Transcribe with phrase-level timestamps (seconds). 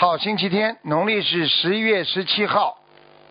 [0.00, 2.78] 号星期天，农历是十一月十七号。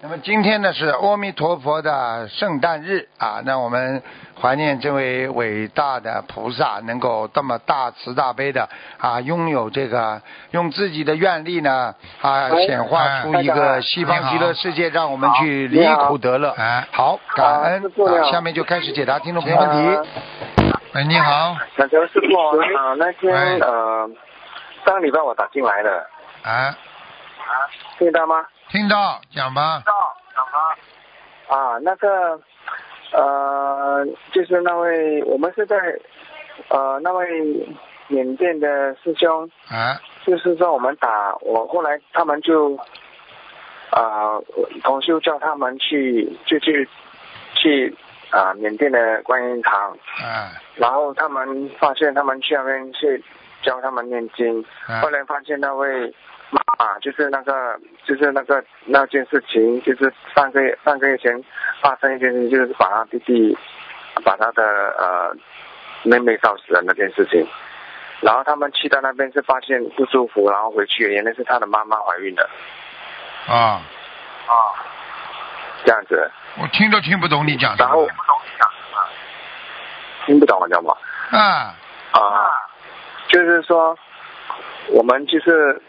[0.01, 4.03] 那么今天呢是阿弥陀佛的圣诞日啊，那我们
[4.41, 8.67] 怀念这位伟大的菩萨，能够这么大慈大悲的
[8.97, 10.21] 啊，拥有这个
[10.51, 16.49] 用自己的愿力呢啊，显化出一个西方极乐世界，让我们去离苦得乐。
[16.57, 17.85] 哎，好，感恩。
[17.85, 20.11] 啊，下面就开始解答听众朋友问题。
[20.95, 22.37] 喂，你好，想请问师傅
[22.77, 24.09] 啊，那天呃，
[24.85, 26.05] 上个礼拜我打进来了，
[26.47, 26.73] 哎，
[27.97, 28.47] 听得到吗？
[28.69, 29.83] 听到，讲吧。
[30.33, 30.77] 讲吧。
[31.49, 32.39] 啊，那个
[33.11, 35.75] 呃，就是那位我们是在
[36.69, 37.67] 呃那位
[38.07, 42.77] 缅甸的师兄，啊，就是说我们打我后来他们就
[43.89, 44.39] 啊
[44.85, 46.87] 同修叫他们去就去
[47.55, 47.93] 去
[48.31, 49.91] 啊缅甸的观音堂，
[50.23, 53.21] 啊，然后他们发现他们去那边去
[53.61, 55.01] 教他们念经，哎。
[55.01, 56.13] 后来发现那位
[56.77, 61.43] 妈妈就是那个就是那个那件事情，就是上个月上个月前
[61.81, 63.57] 发生一件事情，就是把他弟弟
[64.23, 64.63] 把他的
[64.97, 65.35] 呃
[66.03, 67.45] 妹妹烧死了那件事情。
[68.21, 72.49] 然后他们去到那边是发现不舒服，然后回去原来是他的妈妈怀孕的
[73.47, 73.81] 啊，
[74.47, 74.53] 啊，
[75.85, 78.13] 这样子，我听都听不懂你讲什然后么。
[80.25, 80.93] 听不懂我知道吗？
[81.31, 81.73] 啊，
[82.11, 82.19] 啊，
[83.29, 83.97] 就是说，
[84.89, 85.81] 我们就是，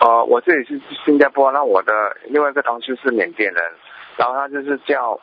[0.00, 3.62] 呃，我这里是新加坡，那我的另外一个同事是缅甸人，
[4.16, 5.18] 然后他就是叫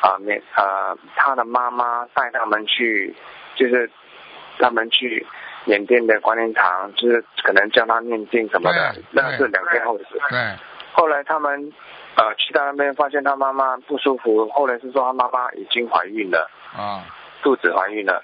[0.00, 3.14] 啊缅呃他的妈妈带他们去，
[3.56, 3.90] 就是
[4.58, 5.26] 他们去
[5.64, 10.20] 缅甸的观音堂，就是可能叫他念经什么的对，那是两天后的事。
[10.28, 10.38] 对，
[10.92, 11.72] 后来他们
[12.16, 16.50] 呃去到那边发现他妈妈不舒服，后来是说他妈妈已经怀孕了。
[16.76, 17.02] 啊，
[17.42, 18.22] 肚子怀孕了，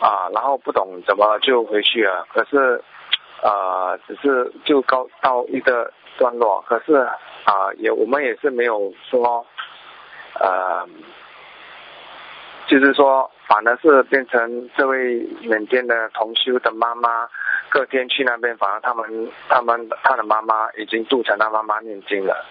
[0.00, 2.82] 啊，然后不懂怎么就回去了，可是
[3.42, 6.94] 呃，只是就高到一个段落，可是
[7.44, 9.46] 啊，也我们也是没有说，
[10.40, 10.86] 呃，
[12.66, 17.28] 就是说，反而是变成这位缅甸的同修的妈妈，
[17.68, 22.44] 隔天去那边，反而他们他们他的妈妈已经度成他妈妈念经了。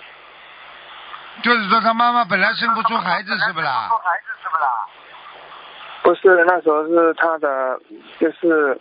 [1.44, 3.90] 就是说他妈妈本来生不出孩子是不啦？
[6.02, 7.80] 不是，那时候是他的，
[8.18, 8.80] 就是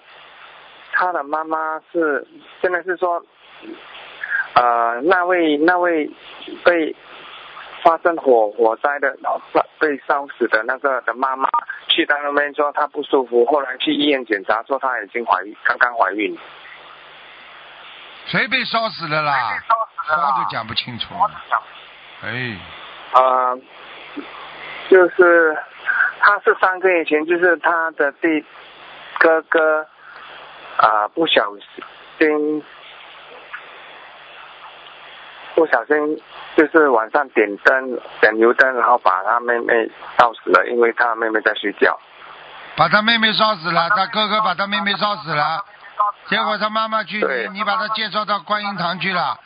[0.98, 2.26] 他的妈妈是，
[2.62, 3.22] 现在是说，
[4.54, 6.10] 呃，那位那位
[6.64, 6.96] 被
[7.82, 9.14] 发生火火灾的
[9.78, 11.50] 被烧死的那个的妈妈，
[11.88, 16.34] 去到那边说她不舒服，后来去医院检查说她已经怀孕，刚刚怀孕。
[18.24, 19.34] 谁被烧死了啦？
[19.98, 21.14] 话都讲不清楚。
[22.22, 22.58] 哎，
[23.12, 23.58] 呃，
[24.88, 25.56] 就是
[26.20, 28.42] 他是三个月前，就是他的弟
[29.18, 29.86] 哥哥
[30.76, 31.42] 啊、不小
[32.18, 32.64] 心
[35.54, 36.22] 不小心
[36.56, 41.98] 就是晚上点灯点油灯，然后把他妹妹烧死了，因为他妹妹在睡觉。
[42.76, 45.64] 把他妹妹烧死了，他哥哥把他妹妹烧死了，
[46.26, 49.38] 结果他妈妈去，你你把他介绍到观音堂去了，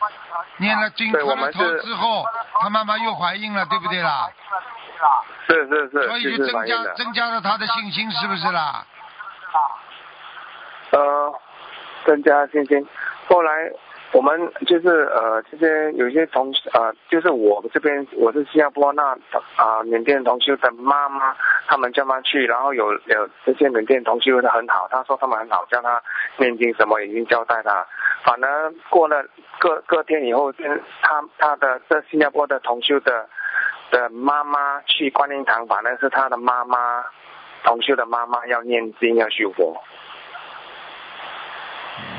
[0.57, 2.25] 念了经对磕了头之后，
[2.61, 4.29] 他妈妈又怀孕了，对不对啦？
[5.47, 6.95] 是是是，所以就就是增加。
[6.95, 8.85] 增加了他的信心，是不是啦？
[10.91, 11.33] 呃，
[12.11, 12.85] 增加信心。
[13.29, 13.71] 后来
[14.13, 19.17] 我们就是呃这些有些同呃就是我这边我是新加坡那
[19.55, 21.37] 啊、缅甸同修的妈妈，
[21.69, 26.03] 他们叫他去，然后有有这些缅甸同修的很好，他说他们很好，叫他
[26.39, 27.87] 念经什么已经交代他。
[28.25, 29.25] 反而过了
[29.61, 30.53] 各各天以后，
[31.03, 33.29] 他他的这新加坡的同修的
[33.93, 37.05] 的妈妈去观音堂，反而是他的妈妈
[37.63, 39.81] 同修的妈妈要念经要修佛。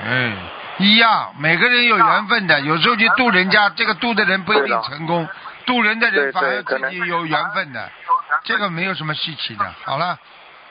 [0.03, 0.33] 哎，
[0.77, 5.27] 一样，每个人有缘分的，有时候去渡人家，这个渡的人不一定成功，
[5.65, 7.89] 渡人的人反而自己有缘分的，
[8.43, 9.65] 这个没有什么稀奇的。
[9.83, 10.17] 好了，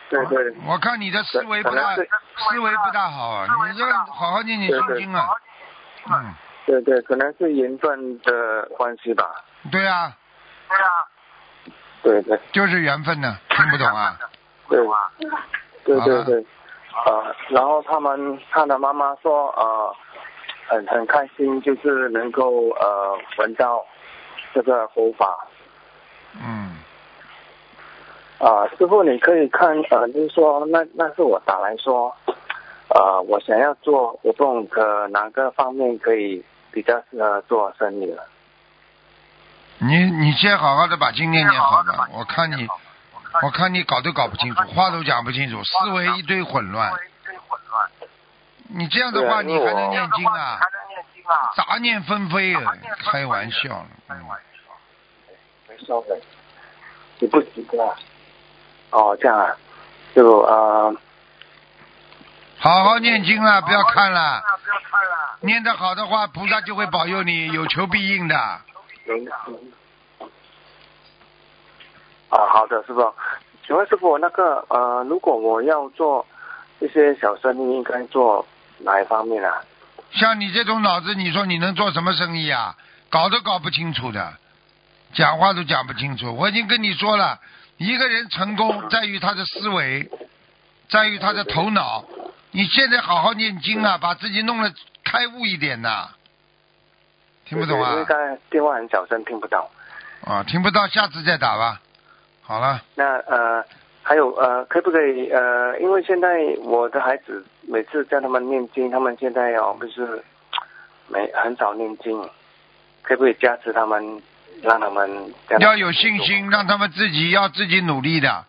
[0.08, 0.54] 对对。
[0.66, 5.26] 我看你的思维不大思维不大好啊，你这好好念念心经啊。
[6.10, 6.34] 嗯，
[6.66, 9.24] 对对，可能是缘分的关系吧。
[9.70, 10.12] 对啊，
[10.68, 10.88] 对啊。
[12.02, 12.40] 对对。
[12.50, 14.16] 就是缘分呢，听不懂啊？
[14.68, 14.78] 对，
[15.84, 16.24] 对好了。
[16.24, 16.46] 对对，
[17.06, 19.94] 呃，然后他们他的妈妈说，呃
[20.66, 23.84] 很很开心，就是能够呃闻到
[24.52, 25.46] 这个佛法
[26.34, 26.78] 嗯，
[28.38, 32.14] 啊、师傅你可以看呃，就是说那那是我打来说，
[32.88, 38.24] 呃，我想要做，我不懂可哪个方面可以比较适合做生意了。
[39.78, 42.68] 你你先好好的把经念念好吧，我看你，
[43.42, 46.92] 我看你搞都搞不清楚，话都讲不清楚，思维一堆混乱。
[48.68, 50.58] 你这样的话，你还能念经啊？
[51.56, 52.72] 杂念纷飞啊，
[53.04, 53.86] 开玩笑了。
[54.08, 54.16] 嗯
[55.68, 56.18] 没收的，
[57.20, 57.94] 你不急的啊。
[58.90, 59.56] 哦，这样啊，
[60.14, 60.92] 就啊，
[62.58, 64.42] 好好念经了，不要看了。
[65.40, 68.60] 念得好的话，菩萨就会保佑你有求必应的。
[69.06, 69.24] 零
[72.30, 73.12] 啊，好的，师傅。
[73.66, 76.26] 请问师傅，那个呃，如果我要做
[76.80, 78.44] 一些小生意，应该做
[78.78, 79.62] 哪一方面啊？
[80.12, 82.74] 像你这种脑子，你说你能做什么生意啊？
[83.10, 84.34] 搞都搞不清楚的，
[85.12, 86.34] 讲话都讲不清楚。
[86.34, 87.38] 我已经跟你说了，
[87.76, 90.10] 一个人成功在于他的思维，
[90.88, 92.04] 在于他的头脑。
[92.52, 94.72] 你现在好好念经啊，把自己弄得
[95.04, 96.08] 开悟一点呐。
[97.44, 98.04] 听不懂啊因为？
[98.04, 99.70] 刚才电话很小声，听不到。
[100.24, 101.80] 啊，听不到，下次再打吧。
[102.50, 103.64] 好了，那呃，
[104.02, 106.28] 还有呃，可不可以呃，因为现在
[106.64, 110.20] 我的孩子每次叫他们念经，他们现在哦不是
[111.06, 112.20] 没很少念经，
[113.02, 114.20] 可不可以加持他们，
[114.62, 118.44] 让他们要有信心，让他们自己要自己努力的。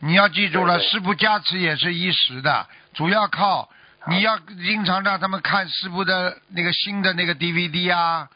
[0.00, 3.66] 你要记住了，对对师傅加持也是一时的，主要靠
[4.08, 8.28] 你要经常让他们看师傅的那个新的那个 DVD 啊，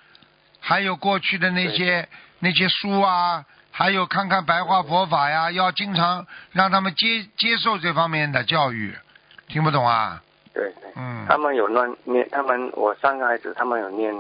[0.59, 8.95] 还有过去的那些那些书啊，还有看看白话佛法呀，要经常让他们接接受这方面的教育。
[9.49, 10.23] 听不懂啊？
[10.53, 10.93] 对对。
[10.97, 14.15] 嗯，他们有乱念，他们我三个孩子他们有念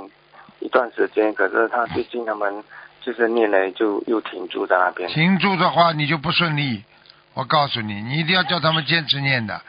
[0.60, 2.64] 一段时间，可是他最近他们
[3.00, 5.08] 就是念了就又停住在那边。
[5.08, 6.84] 停住的话你就不顺利。
[7.34, 9.60] 我告诉你，你一定要叫他们坚持念的。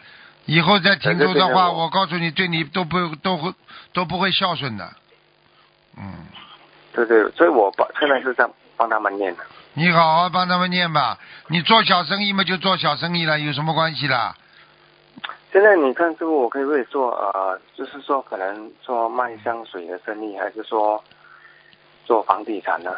[0.46, 3.54] 以后再停住的话，我告诉你，对你都不都会
[3.94, 4.92] 都不会孝顺的。
[5.96, 6.26] 嗯，
[6.94, 9.44] 对对，所以我帮现在是在帮他们念的。
[9.74, 11.18] 你好好帮他们念吧。
[11.48, 14.36] 你做小生意嘛，就做小生意了，有什么关系啦？
[15.52, 21.04] 现在你看这个，我可不可以做呃，就是说可能做卖香水的生意，还是说
[22.06, 22.92] 做房地产呢？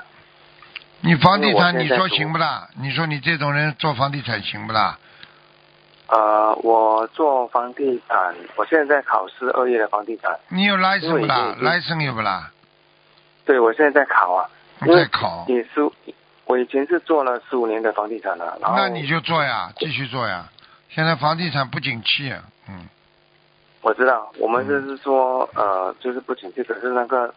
[1.02, 2.68] 你房地产，你说行不啦？
[2.80, 4.98] 你说你这种人做房地产行不啦？
[6.08, 12.52] 呃，我做房地产，我现在在考试二月的房地产，你有 license 不啦？license 有不啦？
[13.46, 14.50] 对我现在在考啊，
[14.80, 15.90] 在考，你是
[16.54, 20.48] 我以前是做了十五年的房地产了，然后那你就做呀，继续做呀。
[20.92, 22.88] 现在房地产不景气啊，嗯。
[23.82, 27.34] 我知道，我们就是说，呃，就是不景气，可是那个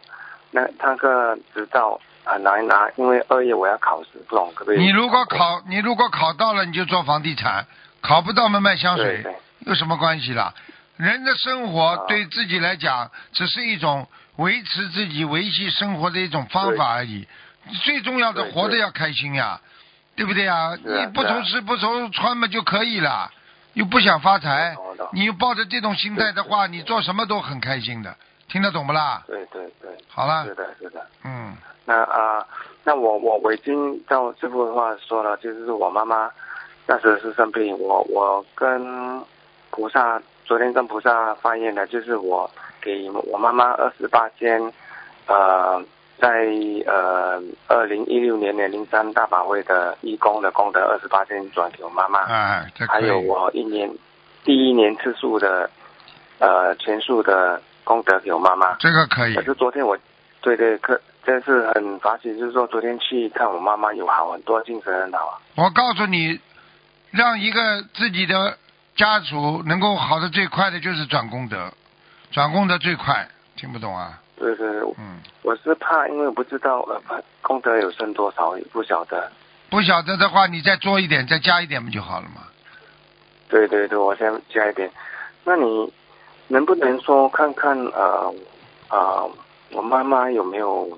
[0.51, 4.79] 那那个执照很难拿，因为二月我要考试，不懂可不可以？
[4.83, 7.63] 你如果考，你如果考到了，你就做房地产；
[8.01, 9.25] 考不到嘛，卖香水
[9.61, 10.53] 有什么关系啦？
[10.97, 17.27] 人的生活啊对自己来讲，只是一种维持自己维系生活的一种方法而已。
[17.83, 19.59] 最重要的，活得要开心呀，
[20.15, 20.77] 对不对呀？
[20.83, 23.31] 你不愁吃不愁穿嘛就可以了，
[23.73, 24.75] 又不想发财，
[25.11, 28.15] 你又抱着这种心态的话，你做什么都很开心的，
[28.47, 29.23] 听得懂不啦？
[29.27, 30.45] 对对对，好了。
[30.45, 31.05] 是，的，是的。
[31.23, 31.55] 嗯，
[31.85, 32.45] 那啊、
[32.83, 36.29] 那我我我已经照师傅的话说了，就是我妈妈
[36.85, 39.21] 那时是生病，我我跟
[39.69, 42.49] 菩萨昨天跟菩萨发愿的，就是我
[42.81, 44.59] 给我妈妈二十八间，
[45.27, 45.83] 呃，
[46.19, 46.47] 在
[46.87, 53.19] 呃二零一六年的零三大法会的义工的功德二十八天转给我妈妈，哎，这还有。
[53.19, 53.87] 我一年
[54.43, 55.69] 第一年次数的
[56.39, 58.75] 呃全数的功德给我妈妈。
[58.79, 59.95] 这个可以可，是昨天我，
[60.41, 65.37] 对对，可真是很发喜，就是说昨天去看我妈妈有好很多，精神很好啊。
[65.55, 66.39] 我告诉你，
[67.11, 68.57] 让一个自己的
[68.95, 71.71] 家族能够好的最快的就是转功德，
[72.31, 74.19] 转功德最快，听不懂啊？
[74.37, 74.67] 对对，
[74.97, 79.31] 嗯，我是怕，因为不知道呃怕功德有剩多少，也不晓得。
[79.69, 82.43] 不晓得的话，你再做一点，再加一点不就好了吗？
[83.49, 84.91] 对对对，我先加一点。
[85.43, 85.91] 那你
[86.47, 88.33] 能不能说看看呃
[88.89, 89.31] 呃，
[89.71, 90.97] 我妈妈有没有？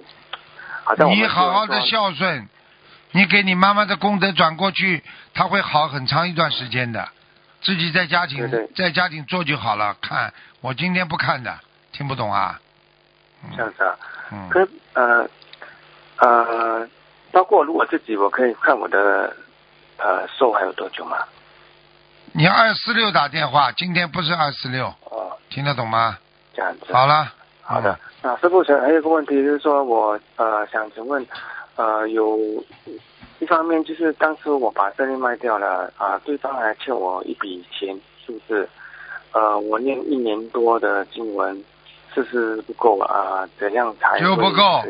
[0.84, 2.48] 好像你好好的孝顺，
[3.12, 5.04] 你给你妈妈的功德转过去，
[5.34, 7.08] 她会好很长一段时间的。
[7.62, 9.96] 自己在家庭在家庭做就好了。
[10.02, 11.60] 看，我今天不看的，
[11.92, 12.60] 听不懂啊？
[13.56, 13.96] 这样子啊。
[14.32, 15.28] 嗯，可呃
[16.18, 16.88] 呃，
[17.32, 19.36] 包括如果自己我可以看我的
[19.98, 21.18] 呃寿还有多久吗？
[22.32, 26.18] 你二四六打电话，今天不是二四六，哦，听得懂吗？
[26.54, 26.94] 这样子。
[26.94, 27.98] 好了，好的。
[28.22, 31.26] 那师傅，还有一个问题就是说我呃想请问，
[31.76, 32.38] 呃有
[33.40, 38.70] 一方面就是当时我把这里卖掉了啊、对方还欠我一笔钱数字，
[39.32, 41.64] 呃我念一年多的经文，
[42.14, 44.84] 是不是不够啊、怎样才就不会够？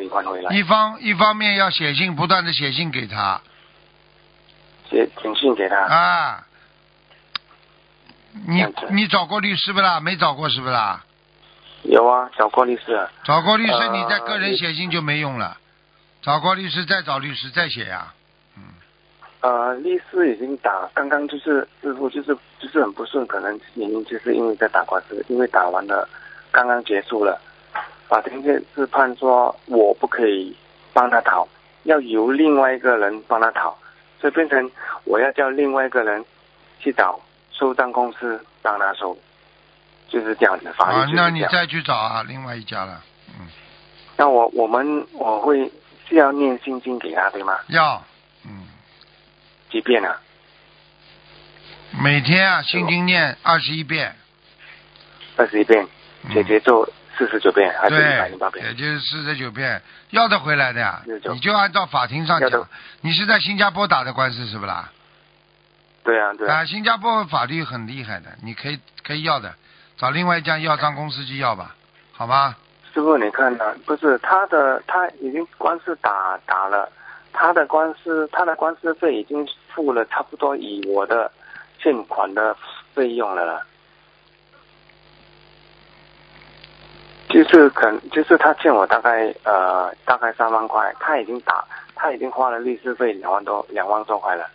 [0.52, 3.42] 一方一方面要写信，不断的写信给他
[4.90, 5.78] 写请信给他。
[5.78, 6.46] 啊。
[8.48, 10.00] 你你找过律师不啦？
[10.00, 11.04] 没找过是不啦？
[11.84, 13.10] 有啊，找过律师了。
[13.24, 15.58] 找过律师，呃你在个人写信就没用了。
[16.22, 18.14] 找过律师再找律师再写呀、
[18.56, 18.64] 嗯，
[19.42, 26.08] 呃，律师已经打，刚刚就是师傅就是就是很不顺，可能原因就是因为在打官司，因为打完了，
[26.52, 27.40] 刚刚结束了，
[28.08, 28.44] 法庭
[28.76, 30.56] 是判说我不可以
[30.94, 31.48] 帮他讨，
[31.84, 33.78] 要由另外一个人帮他讨，
[34.20, 34.72] 所以变成
[35.04, 36.24] 我要叫另外一个人
[36.80, 37.20] 去找
[37.52, 39.18] 收账公司帮他收，
[40.08, 41.10] 就是这样子，法律啊。
[41.14, 43.04] 那你再去找啊，另外一家了。
[43.40, 43.48] 嗯，
[44.18, 45.72] 那我我们我会
[46.08, 47.60] 是要念心经给他对吗？
[47.68, 48.04] 要，
[48.44, 48.68] 嗯，
[49.70, 50.20] 几遍啊？
[52.04, 54.16] 每天啊，心经念二十一遍。
[55.38, 55.88] 二十一遍，
[56.24, 58.66] 嗯姐姐咒四十九遍，还是一百对零八，遍？
[58.66, 61.02] 也就是四十九遍，要得回来的呀。
[61.06, 62.68] 你就按照法庭上讲，
[63.02, 64.90] 你是在新加坡打的官司是不啦？
[66.04, 66.58] 对啊，对啊。
[66.58, 69.54] 啊，新加坡法律很厉害的，你可以可以要的，
[69.98, 71.76] 找另外一家药账公司去要吧，
[72.14, 72.56] 好吗？
[72.94, 76.90] 师傅，你看呢、不是他的，他已经官司打打了，
[77.32, 81.32] 他的官司，他的官司费已经付了差不多以我的
[81.82, 82.56] 欠款的
[82.94, 83.62] 费用了
[87.30, 91.64] 就是肯，就是他欠我大概呃大概三万块，他已经打，
[91.96, 94.50] 他已经花了律师费两万多两万多块了，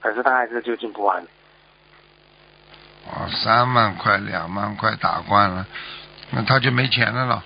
[0.00, 1.22] 可是他还是就近不完。
[3.06, 5.66] 哦，三万块、两万块打官了，
[6.30, 7.44] 那他就没钱了了。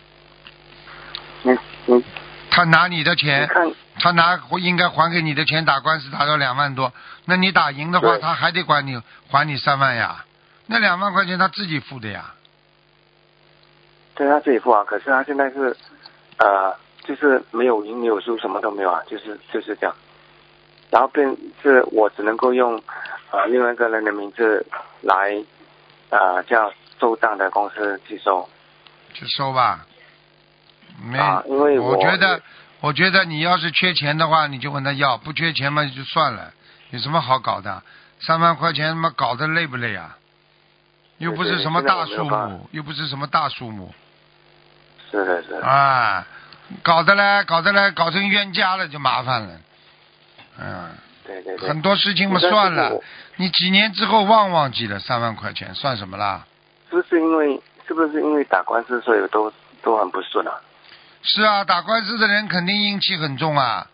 [1.43, 2.05] 你你
[2.52, 3.50] 他拿你的钱，
[3.99, 6.93] 他拿应该还给你的钱打官司打到两万多，
[7.25, 10.25] 那你打赢的话，他还得管你还你三万呀。
[10.67, 12.33] 那两万块钱他自己付的呀。
[14.18, 15.76] 对他自己付啊，可是他现在是，
[16.38, 19.94] 呃，就是没有赢没有输，什么都没有啊，就是就是这样。
[20.90, 22.82] 然后变是我只能够用
[23.30, 24.66] 呃另外一个人的名字
[25.02, 25.40] 来
[26.10, 28.48] 呃叫收账的公司去收。
[29.14, 29.87] 去收吧。
[31.00, 32.42] 没，啊因为我我觉得，
[32.80, 36.52] 我觉得你要是缺钱的话，你就问他要；不缺钱嘛，就算了。
[36.90, 37.84] 有什么好搞的？
[38.20, 40.16] 三万块钱，他妈搞得累不累啊？
[41.18, 43.92] 又不是什么大数目，又不是什么大数目
[45.11, 45.67] 是的，是的。
[45.67, 46.27] 啊，
[46.83, 49.50] 搞得嘞，搞得嘞，搞成冤家了就麻烦了。
[50.61, 50.91] 嗯，
[51.27, 51.69] 对对对。
[51.69, 53.00] 很多事情嘛算了，
[53.37, 56.45] 你几年之后忘忘记了，三万块钱算什么啦？
[56.91, 60.53] 是不是因为是不是因为打官司，所以都都很不顺啊？
[61.23, 63.87] 是啊，打官司的人肯定阴气很重啊，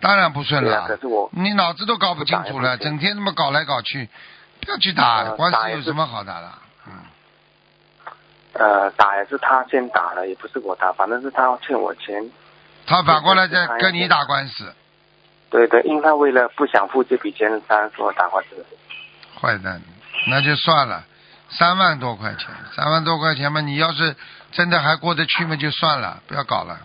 [0.00, 0.82] 当然不顺了。
[0.82, 4.08] 啊，可是我你脑子都搞不清楚了，整天那么搞来搞去，
[4.60, 6.50] 不要去打，呃官司有什么好打的？
[8.54, 12.30] 嗯，呃打也是他先打了，也不是我打，反正是他欠我钱。
[12.86, 14.72] 他反过来再跟你打官司，
[15.50, 18.66] 对对，因为他为了不想付这笔钱，他说打官司。
[19.40, 19.80] 坏蛋，
[20.28, 21.04] 那就算了，
[21.50, 24.14] 三万多块钱，三万多块钱嘛，你要是
[24.52, 26.78] 真的还过得去嘛，就算了，不要搞了。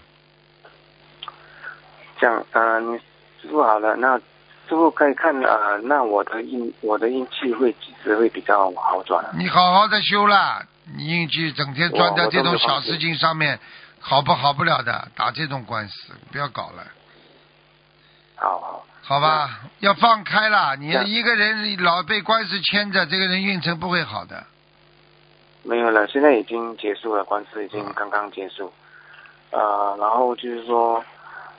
[2.20, 2.98] 这样，呃，你
[3.42, 4.24] 师傅好了，那师
[4.70, 9.32] 傅可以看呃，那我的运我的运气会几时会比较好转啊？
[9.38, 10.66] 你好好的修啦，
[10.96, 13.60] 你硬气整天钻在这种小事情上面，
[14.00, 16.84] 好不好不了的，打这种官司，不要搞了。
[18.36, 20.76] 好好，好吧，要放开了。
[20.78, 24.46] 你一个人老被官司牵着，这个人运程不会好的。
[25.64, 28.72] 没有了，现在已经结束了，官司已经刚刚结束。
[29.52, 31.04] 呃，然后就是说，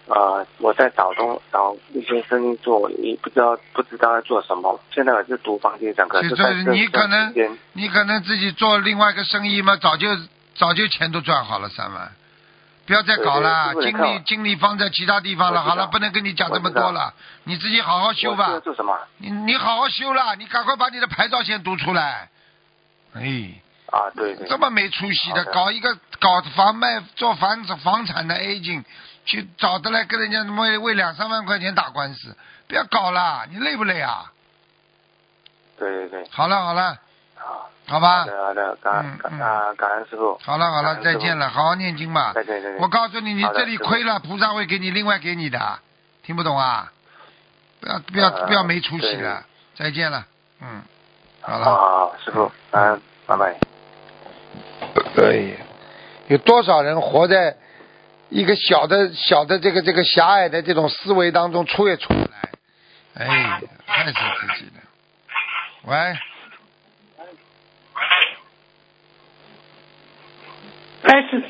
[0.06, 4.80] 呃，我在找东找一些生意做，你不知道不知道要做什么。
[4.92, 10.08] 现在我是读房地产，可就是在这你可能你可能自己做另外一个生意嘛，早就
[10.54, 12.10] 早就钱都赚好了三万，
[12.86, 15.62] 不要再搞了，精力精力放在其他地方了。
[15.62, 17.14] 好了，不能跟你讲这么多了，
[17.44, 18.58] 你自己好好修吧。
[18.60, 18.98] 做什么？
[19.18, 22.28] 你你好好修了，你赶快把你的牌照先读出来。
[23.14, 23.52] 哎，
[23.86, 24.48] 啊，对对。
[24.48, 28.84] 这么没出息的，的搞一个搞房卖做房子房产的 agent，
[29.30, 34.32] 去找的来跟人家为为两三万块钱打官司，不要搞了，你累不累啊？
[35.78, 36.98] 对对对，好了好了，
[37.36, 37.70] 好。
[37.86, 40.36] 好吧好，的好的，感感啊感恩师傅。
[40.42, 42.32] 好了好了，再见了，好好念经吧。
[42.34, 42.80] 再见再见。
[42.80, 45.78] 我告诉你，你这里亏了，菩萨会给你另外给你的，
[46.24, 46.92] 听不懂啊？
[47.80, 49.44] 不要不要呃不要没出息了，
[49.76, 50.26] 再见了，
[50.60, 50.82] 嗯，
[51.40, 51.64] 好了。
[51.64, 53.56] 好好好，师傅，嗯，拜拜。
[55.14, 55.56] 可以。
[56.28, 57.56] 有多少人活在
[58.30, 62.50] 一个小的小的这个这个狭隘的这种思维当中，出也出不来，
[63.14, 64.82] 哎，害死自己了。
[65.84, 65.96] 喂，
[71.02, 71.42] 哎师，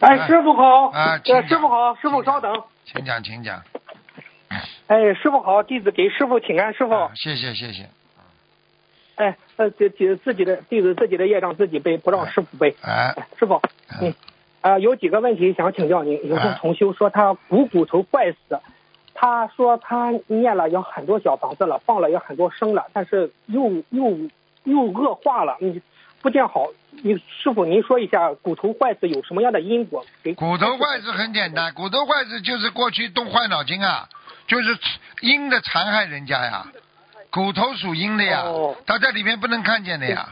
[0.00, 2.62] 哎师傅好，啊请讲呃师傅好，师傅稍等。
[2.84, 3.62] 请讲，请讲。
[4.86, 6.94] 哎，师傅好，弟子给师傅请安，师傅。
[6.94, 7.90] 啊谢谢，谢谢。
[9.16, 12.74] 哎，呃，自己自己的弟子自己的业障自己背，不让师傅背。
[12.80, 13.60] 哎，哎，师傅，
[14.00, 14.14] 嗯，
[14.62, 16.26] 啊、有几个问题想请教您。
[16.26, 18.60] 有哎个同修说他股骨头坏死，
[19.12, 24.16] 他说他念了有很多小房子了，放了有很多生了，但是又又
[24.64, 25.82] 又恶化了，你，
[26.22, 26.68] 不见好。
[27.02, 30.04] 你师傅您说一下骨头坏死有什么样的因果？
[30.22, 34.08] 给骨头坏死很简单，骨头坏死就是过去动坏脑筋啊，
[34.46, 34.78] 就是
[35.22, 36.66] 阴的残害人家呀。
[37.30, 40.28] 骨头属阴的呀哦，它在里面不能看见的呀。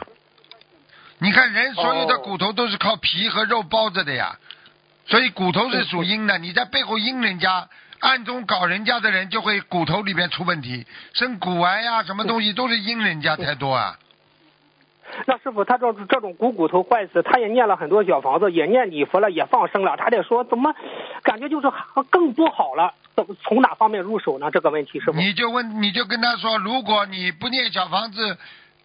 [1.21, 4.37] 你看人所有的哦骨头都是靠皮和肉包着的呀，
[5.07, 6.39] 所以骨头是属阴的。
[6.39, 7.69] 你在背后阴人家，
[8.01, 13.99] 暗中搞人家的人，就会骨头里边出问题，生骨癌呀，什么东西都是阴人家太多啊。
[15.27, 20.73] 那师傅，他这这种股骨头坏死，他也念了很多小房子，也念礼佛了，也放生了，他得说怎么
[21.23, 21.67] 感觉就是
[22.11, 22.95] 更不好了？
[23.17, 24.51] 怎么从哪方面入手呢？
[24.53, 25.19] 这个问题，师傅。
[25.19, 28.39] 你就问，你就跟他说，如果你不念小房子，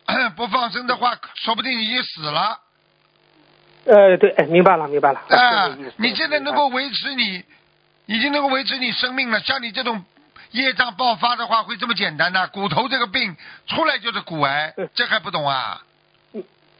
[0.36, 2.60] 不放生的话，说不定已经死了。
[3.86, 5.22] 呃，对，哎，明白了，明白了。
[5.30, 7.44] 啊你现在能够维持你，
[8.06, 9.40] 已经能够维持你生命了。
[9.42, 10.04] 像你这种
[10.52, 13.36] 业障爆发的话，会这么简单呐、骨头这个病
[13.68, 15.82] 出来就是骨癌嗯，这还不懂啊？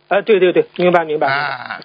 [0.08, 1.28] 呃，对对对，明白明白。
[1.28, 1.80] 啊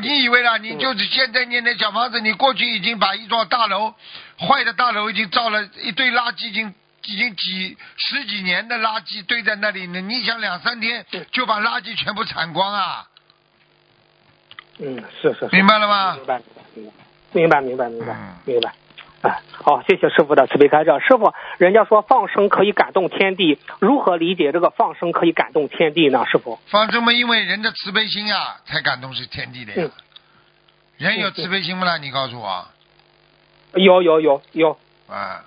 [0.00, 0.58] 你以为啦？
[0.58, 3.94] 你就是现在念的小房子，你过去已经把一幢大楼
[4.38, 6.74] 坏的大楼已经造了一堆垃圾，已经
[7.06, 10.00] 已经几十几年的垃圾堆在那里呢。
[10.00, 13.06] 你想两三天就把垃圾全部铲光啊？
[14.78, 15.48] 嗯，是是是。
[15.52, 16.92] 明白了吗明白明白
[17.32, 18.74] 明白明白明白明白。
[19.22, 20.90] 哎，好，谢谢师傅的慈悲开示。
[21.06, 26.26] 师傅，人家说放生可以感动天地，如何理解这个放生可以感动天地呢？
[26.26, 26.58] 师傅？
[26.66, 29.90] 放生嘛，因为人的慈悲心啊，才感动是天地的呀嗯。
[30.98, 31.96] 人有慈悲心不啦？
[31.96, 32.68] 你告诉我
[33.74, 34.78] 有有有有。
[35.08, 35.44] 啊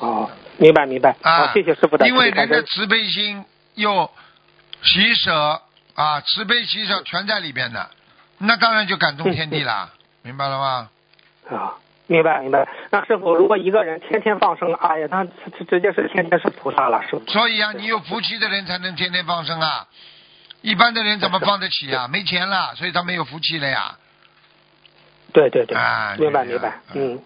[0.00, 1.14] 哦，明白明白。
[1.22, 1.46] 啊！
[1.46, 4.10] 好，谢谢师傅的因为人的慈悲心又
[4.82, 5.60] 喜舍
[5.94, 7.90] 啊，慈悲喜舍全在里边的，
[8.38, 9.90] 那当然就感动天地啦，
[10.22, 10.88] 明白了吗？
[11.50, 11.74] 啊，
[12.06, 12.66] 明白明白。
[12.90, 17.22] 那师傅，如果一个人天天放生，哎呀，他直直接是天天是菩萨了，师傅。
[17.26, 19.86] 所以啊，你有福气的人才能天天放生啊，
[20.62, 22.08] 一般的人怎么放得起啊？
[22.08, 23.96] 没钱了，所以他没有福气了呀。
[25.32, 27.20] 对对对，啊明白明白，嗯。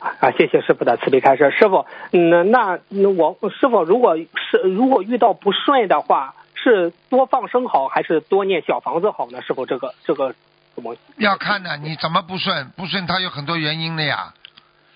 [0.00, 1.50] 啊，谢谢师傅的慈悲开示。
[1.50, 9.40] 师傅，嗯，那那我师傅如果是如果遇到不顺的话，是多放生好，还是多念小房子好呢？
[9.42, 10.34] 师傅，这个这个
[10.74, 10.96] 怎么？
[11.16, 12.68] 要看呢，你怎么不顺？
[12.70, 14.32] 不顺它有很多原因的呀。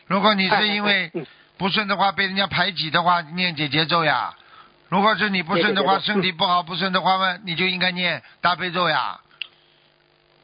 [0.07, 1.25] 如果你是因为嗯
[1.57, 4.35] 不顺的话，被人家排挤的话，念解结咒呀。
[4.89, 9.24] 如果是你不顺的话，身体不好不顺的话嘛，你就应该念大悲咒呀，哎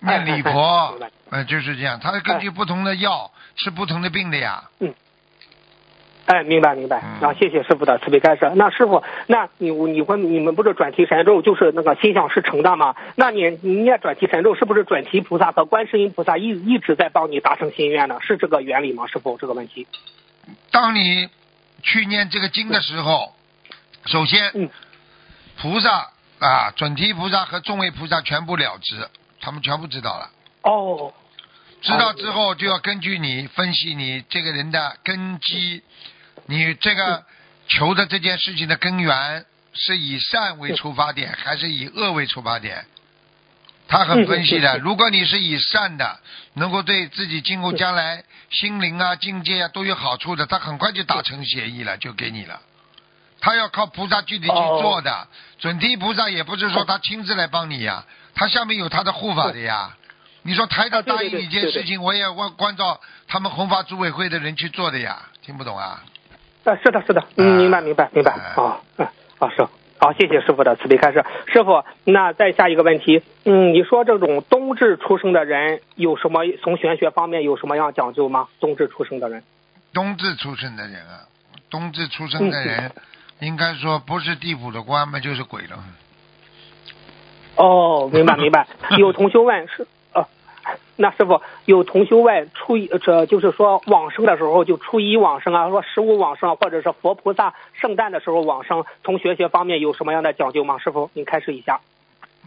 [0.01, 1.99] 念 礼哎哎佛明白，呃，就是这样。
[2.01, 4.65] 它根据不同的药吃不同的病的呀。
[4.81, 4.93] 嗯
[6.27, 7.03] 哎，明白明白。
[7.03, 8.53] 嗯啊，谢谢师傅的慈悲开示。
[8.55, 12.95] 那师傅，那你你会你们不是转提神咒就是那个心想事成的吗？
[13.17, 18.19] 那你你念转提神咒，是不是转提菩萨和观世音菩萨一一直在帮你达成心愿呢？
[18.21, 19.09] 是这个原理吗？
[19.09, 19.89] 师傅，这个问题。
[20.71, 21.29] 当你
[21.83, 23.35] 去念这个经的时候，
[24.07, 24.71] 首先，嗯
[25.61, 29.09] 菩萨啊，准提菩萨和众位菩萨全部了知，
[29.40, 30.31] 他们全部知道了。
[30.62, 31.12] 哦，
[31.83, 35.83] 知道之后，就要根据你分析你这个人的根基，
[36.46, 37.24] 你这个
[37.68, 42.85] 求的这件事情的根源是以善为出发点，还是以恶为出发点？
[43.88, 44.79] 他很分析的。
[44.79, 46.20] 如果你是以善的，
[46.55, 52.61] 能够对自己今后将来心灵啊、境界啊都有好处的，他很快就达成协议了，就给你了。
[53.40, 55.26] 他要靠菩萨具体去做的，
[55.59, 59.97] 准提菩萨也不是说他亲自来帮你呀，他下面有他的护法的呀。
[60.43, 66.03] 你说台长答应你一件事情，我也关关照他们红发组委会的人去做的呀，听不懂啊？
[66.64, 68.33] 啊，是的，是的，嗯，明白，明白，明白。
[68.33, 69.07] 哎啊，嗯，
[69.38, 69.66] 啊，是，
[69.99, 71.23] 好，谢谢师傅的慈悲开示。
[71.53, 78.49] 师傅，那再下一个问题，嗯，你说这种冬至出生的人有什么从玄学方面有什么样讲究吗？
[78.61, 79.43] 冬至出生的人，
[79.93, 81.29] 冬至出生的人啊，
[81.69, 82.90] 冬至出生的人，
[83.40, 85.85] 应该说不是地府的官嘛，就是鬼了。
[87.61, 88.66] 哦，明白明白。
[88.96, 90.27] 有同修问是，哦，
[90.96, 100.79] 那师傅有同修问初一，这就是说往生的时候就初一往生啊，说十五往生，或者是佛菩萨圣诞的时候往生，从学学方面有什么样的讲究吗？
[100.79, 101.81] 师傅，您开始一下。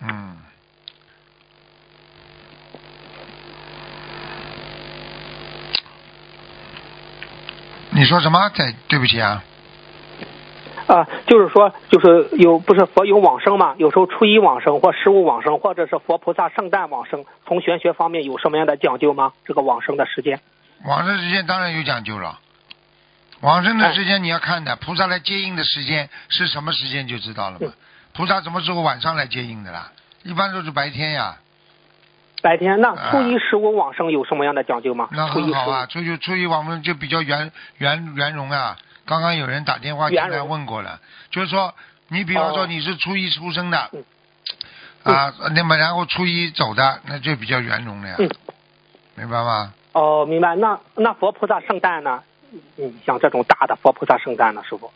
[0.02, 0.38] 嗯。
[7.91, 8.39] 你说什么？
[8.58, 9.43] 哎，对不起啊。
[10.88, 13.76] 啊，就是说，就是有不是佛有往生嘛？
[13.78, 19.34] 有时候初一往生或十五往生，或者是佛菩萨圣诞往生，从玄学方面有什么样的讲究吗？
[19.46, 20.39] 这个往生的时间？
[20.86, 22.39] 往生时间当然有讲究了。
[23.41, 27.72] 往生的时间你要看的，菩萨来接应的时间是什么时间就知道了嘛。
[28.13, 29.91] 菩萨什么时候晚上来接应的啦？
[30.24, 31.38] 一般都是白天呀。
[32.41, 35.08] 白天那初一十五往生有什么样的讲究吗？
[35.12, 38.78] 那很好啊，初一初一往生就比较圆圆圆融啊。
[39.06, 41.74] 刚刚有人打电话进来问过了，就是说
[42.08, 43.89] 你比方说你是初一出生的，
[45.04, 48.16] 啊，那么然后初一走的，那就比较圆融了呀，
[49.16, 49.74] 明白吗？
[49.92, 50.56] 哦，明白。
[50.56, 52.24] 那那佛菩萨圣诞呢？
[52.78, 54.92] 嗯，像这种大的佛菩萨圣诞呢，师傅？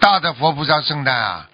[0.00, 1.48] 大的佛菩萨圣诞啊，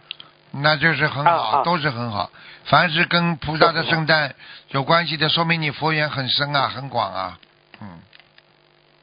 [0.52, 2.30] 那就是很好，都是很好。
[2.66, 4.34] 凡是跟菩萨的圣诞
[4.68, 7.38] 有关系的，说明你佛缘很深啊，很广啊，
[7.80, 7.98] 嗯。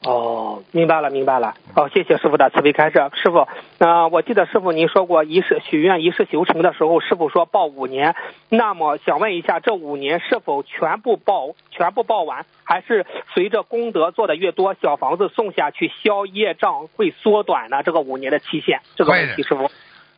[0.04, 1.54] 哦，明白了，明白了。
[1.76, 3.12] 好，谢谢师傅的慈悲开示。
[3.14, 8.16] 师傅，那，我记得师傅您说过，一世许愿一世修成的时候，师傅说报五年。
[8.50, 17.84] 那么想问一下，这五年是否全部报全部报完，还是随着功德做的越多，小房子送下去消业障会缩短呢？
[17.84, 19.70] 这个五年的期限，这个问题师傅，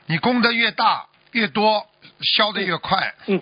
[0.06, 1.84] 你功德越大越多，
[2.22, 3.14] 消的越快。
[3.28, 3.42] 嗯。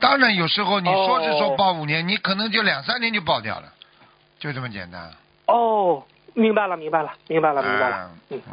[0.00, 3.74] 当然，有时候你说是说报五年，你可能就两三年就报掉了。
[4.40, 5.10] 就这么简单。
[5.46, 6.02] 哦，
[6.34, 8.10] 明白了，明白了，明白了，明白了。
[8.30, 8.52] 嗯嗯。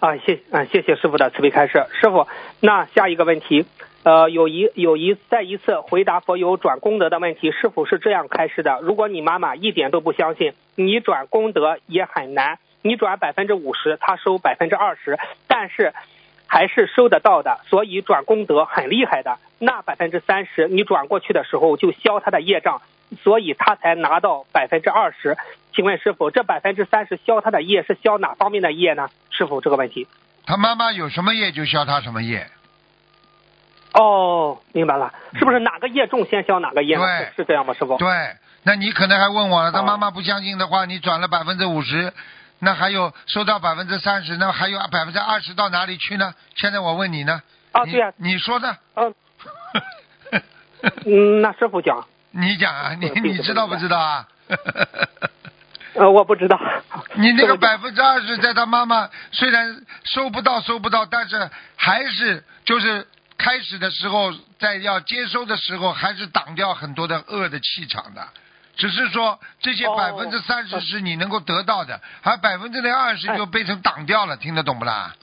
[0.00, 1.84] 啊，谢啊，谢谢师傅的慈悲开示。
[2.00, 2.26] 师傅，
[2.60, 3.66] 那下一个问题，
[4.04, 12.58] 呃，有一有一再一次回答佛友转功德的问题，师傅是这样开示的：如果你妈妈一点都不相信，你转功德也很难。
[12.80, 15.92] 你转百分之五十，她收百分之二十，但是
[16.46, 19.38] 还是收得到的，所以转功德很厉害的。
[19.58, 22.80] 那百分之三十，你转过去的时候就消他的业障。
[23.22, 25.36] 所以他才拿到百分之二十，
[25.74, 29.08] 请问师傅，这百分之三十消他的业是消哪方面的业呢？
[29.30, 30.06] 师傅这个问题。
[30.46, 32.46] 他妈妈有什么业就消他什么业。
[33.94, 36.96] 哦，明白了，是不是哪个业重先消哪个业？
[36.96, 37.96] 对，是这样吗，师傅？
[37.96, 38.08] 对，
[38.62, 42.12] 那你可能还问我了，他妈妈不相信的话，你转了百分之五十，
[42.58, 46.34] 那还有收到百分之三十，那还有百分之二十到哪里去呢？
[46.54, 47.42] 现在我问你呢？
[47.72, 48.76] 啊，对呀，你说的。
[48.94, 49.14] 嗯。
[51.06, 52.06] 嗯，那师傅讲。
[52.30, 54.28] 你讲啊，你你知道不知道啊？
[55.94, 56.60] 呃，我不知道。
[57.14, 63.04] 你那个百分之二十，在他妈妈虽然收不到收不到，但是还是就是
[63.36, 68.28] 开始的时候，在要接收的时候，还是挡掉很多的恶的气场的。
[68.76, 75.16] 只是说这些百分之三十是你能够得到的，而百分之那二十就被成挡掉了，听得懂不啦？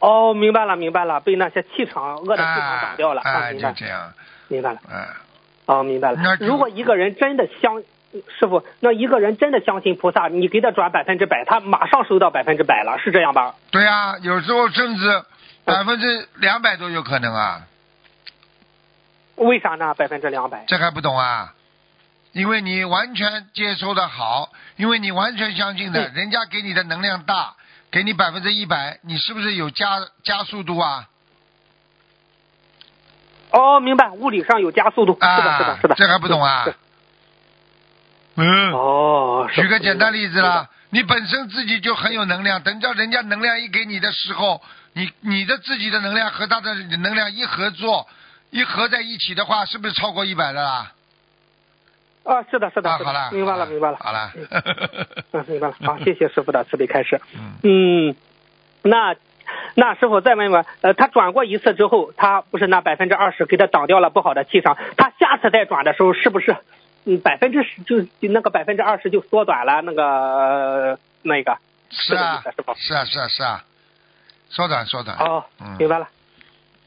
[0.00, 3.22] 哦，明白了，明白了，被那些气场恶的气场挡掉了。
[3.22, 4.12] 哎，就这样。
[4.48, 4.80] 明白了。
[4.90, 5.06] 哎。
[5.70, 6.36] 哦，明白了。
[6.40, 7.80] 如果一个人真的相
[8.40, 13.54] 师傅，那一个人真的相信菩萨，你给他转百分之百，他马上收到百分之百了，是这样吧？
[13.70, 15.22] 对啊，有时候甚至
[15.64, 17.62] 百分之两百都有可能啊。
[19.36, 19.94] 为啥呢？
[19.94, 20.64] 百分之两百？
[20.66, 21.54] 这还不懂啊？
[22.32, 27.54] 因为你完全接收的好，因为你完全相信的，人家给你的能量大，
[27.92, 31.06] 给你百分之一百，你是不是有加加速度啊？
[33.52, 36.66] 哦，明白，物理上有加速度，是的，是的，是的，这还不懂啊？
[38.36, 38.72] 嗯。
[38.72, 39.48] 哦。
[39.52, 48.06] 举个简单例子啦，你本身自己就很有能量，等到人家能量一给你的时候，你你的自己的能量和他的能量一合作，
[48.50, 50.92] 一合在一起的话，是不是超过一百了啦？
[52.22, 54.30] 啊，是的，是的，好了，明白了，明白了，好了。
[55.32, 57.20] 嗯，明白了，好，谢谢师傅的慈悲开示。
[57.64, 58.14] 嗯。
[58.82, 59.16] 那。
[59.74, 66.56] 那师傅再问问，呃，他转过一次之后，他不是那百分之二十给他挡掉了不好的气场，他下次再转的时候，是不是
[67.04, 71.56] 嗯百分之十就那个百分之二十就缩短了那个那个？
[71.90, 72.42] 是啊，
[72.76, 73.64] 是啊，是啊，是啊，
[74.48, 75.16] 缩短缩短。
[75.18, 75.44] 哦，
[75.78, 76.08] 明白了，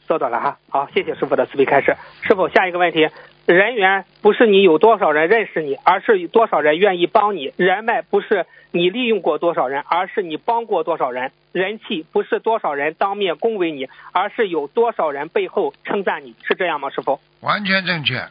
[0.07, 0.57] 缩短了哈。
[0.69, 1.95] 好，谢谢师傅的慈悲开示。
[2.21, 3.09] 师傅，下一个问题。
[3.45, 16.89] 人缘不是你有多少人认识你，而是有多少人愿意帮你；人脉不是你利用过多少人，而是你帮过多少人；人气不是多少人当面恭维你，而是有多少人背后称赞你，是这样吗？
[16.89, 17.19] 师傅？
[17.41, 18.23] 完全正确。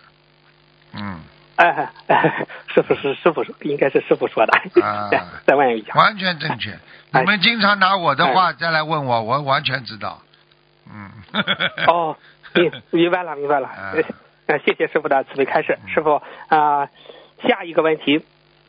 [0.95, 1.21] 嗯。
[1.57, 1.91] 哎，
[2.73, 4.83] 师傅是师傅说，应该是师傅说的。
[4.83, 5.11] 啊。
[5.47, 5.93] 再问一下。
[5.95, 6.71] 完全正确。
[7.13, 10.23] 你们经常拿我的话再来问我，我完全知道。
[10.91, 11.11] 嗯。
[11.87, 12.17] 哦，
[12.55, 13.69] 明明白了，明白了。
[14.59, 16.89] 谢谢师傅的慈悲开示，师傅啊，
[17.43, 18.23] 下一个问题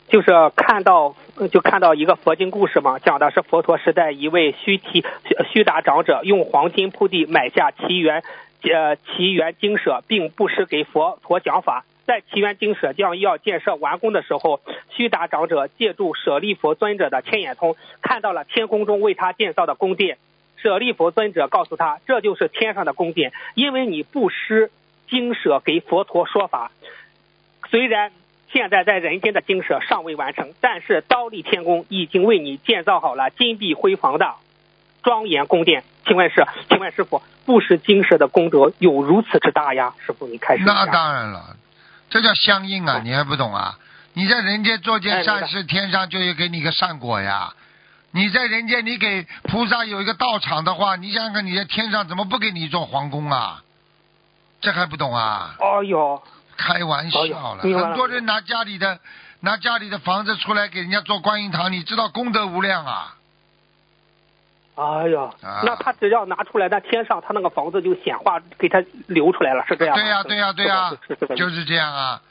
[0.08, 1.16] 就是看到
[1.52, 5.04] 就看到一个佛经故事嘛，讲的是佛陀时代一位须提
[5.52, 8.24] 须达长者用黄金铺地买下奇缘
[8.64, 20.18] 呃奇缘精舍，并布施给佛陀讲法，在奇缘精舍将要建设完工的时候，须达长者借助舍利佛尊者的天眼通，看到了天空中为他建造的宫殿。
[20.58, 24.72] 舍利佛尊者告诉他，这就是天上的宫殿，因为你布施
[25.10, 26.72] 精舍给佛陀说法。
[27.70, 28.12] 虽然
[28.52, 34.36] 现在在人间的精舍尚未完成，但是刀立天宫已经为你建造好了金碧辉煌的
[35.02, 35.84] 庄严宫殿。
[36.06, 39.94] 请问是，请问师傅，布施精舍的功德有如此之大呀？
[40.06, 40.64] 师傅，你开始。
[40.66, 41.56] 那当然了，
[42.10, 43.02] 这叫相应啊！
[43.04, 43.80] 你还不懂啊？
[44.14, 47.54] 你在人间做件善事，天上就有给你个善果呀。
[48.12, 53.63] 你在人间，你给菩萨有一个道场的话，你想想看，你在天上怎么不给你一座皇宫啊？
[54.64, 55.56] 这还不懂啊？
[55.60, 56.24] 哦哟，
[56.56, 58.98] 开玩笑了，很多人拿家里的
[59.42, 63.16] 拿家里的房子出来给人家做观音堂，你知道功德无量啊。
[64.76, 65.30] 哎呀，
[65.64, 70.92] 那他只要拿出来，那天上他那个房子就显化给他流出来了，是这样对呀，对呀，对呀，
[71.36, 72.22] 就是这样啊。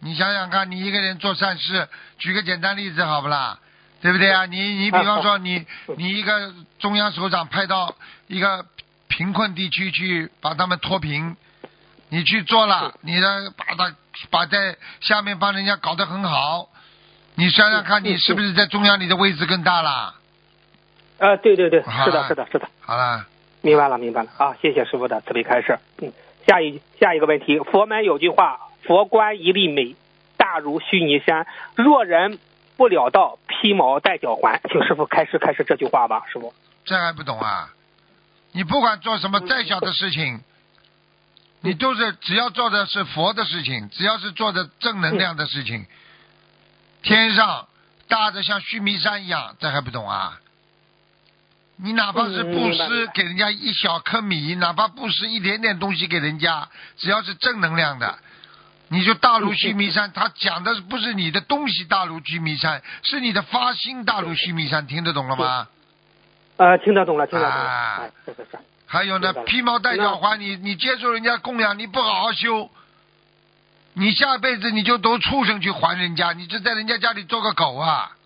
[0.00, 1.88] 你想想看，你一个人做善事，
[2.18, 3.58] 举个简单例子好不啦？
[4.00, 4.46] 对不对啊？
[4.46, 5.64] 你你比方说 你
[5.96, 7.94] 你一个中央首长派到
[8.26, 8.66] 一个
[9.08, 11.36] 贫困地区去把他们脱贫，
[12.10, 13.94] 你去做了，你呢把他
[14.30, 16.68] 把在下面帮人家搞得很好，
[17.34, 20.14] 你想想看，你是不是在中央你的位置更大了？
[21.18, 22.68] 呃，对对对，是的，是的，是的。
[22.80, 23.26] 好了，
[23.60, 24.56] 明白了，明白了啊！
[24.62, 25.78] 谢谢师傅的慈悲开示。
[26.00, 26.12] 嗯，
[26.46, 29.96] 下一下一个问题，佛门有句话：“佛观一粒米，
[30.36, 32.38] 大如须弥山。”若人
[32.76, 34.60] 不了道，披毛戴脚环。
[34.70, 36.54] 请师傅开示开示这句话吧，师傅。
[36.84, 37.74] 这还不懂啊？
[38.52, 40.40] 你不管做什么再小的事情，
[41.60, 45.86] 你都是只要做的是佛的事情，只要是做的正能量的事情，
[47.02, 47.66] 天上
[48.08, 50.38] 大的像须弥山一样，这还不懂啊？
[51.80, 58.18] 你哪怕是布施给人家一小颗米，哪怕布施一点点东西给人家，只要是正能量的，
[58.88, 60.12] 你就大如须弥山。
[60.12, 65.68] 他讲的不是你的东西大如须弥山，是你的发心大如须弥山，听得懂了吗？
[66.56, 68.10] 呃，听得懂了，听得懂了。
[68.26, 68.58] 是是是。
[68.90, 72.70] 还有呢，披毛戴脚花，你你接受人家供养，你不好好修，
[73.92, 78.16] 你下辈子你就都畜生去还人家，你就在人家家里做个狗啊！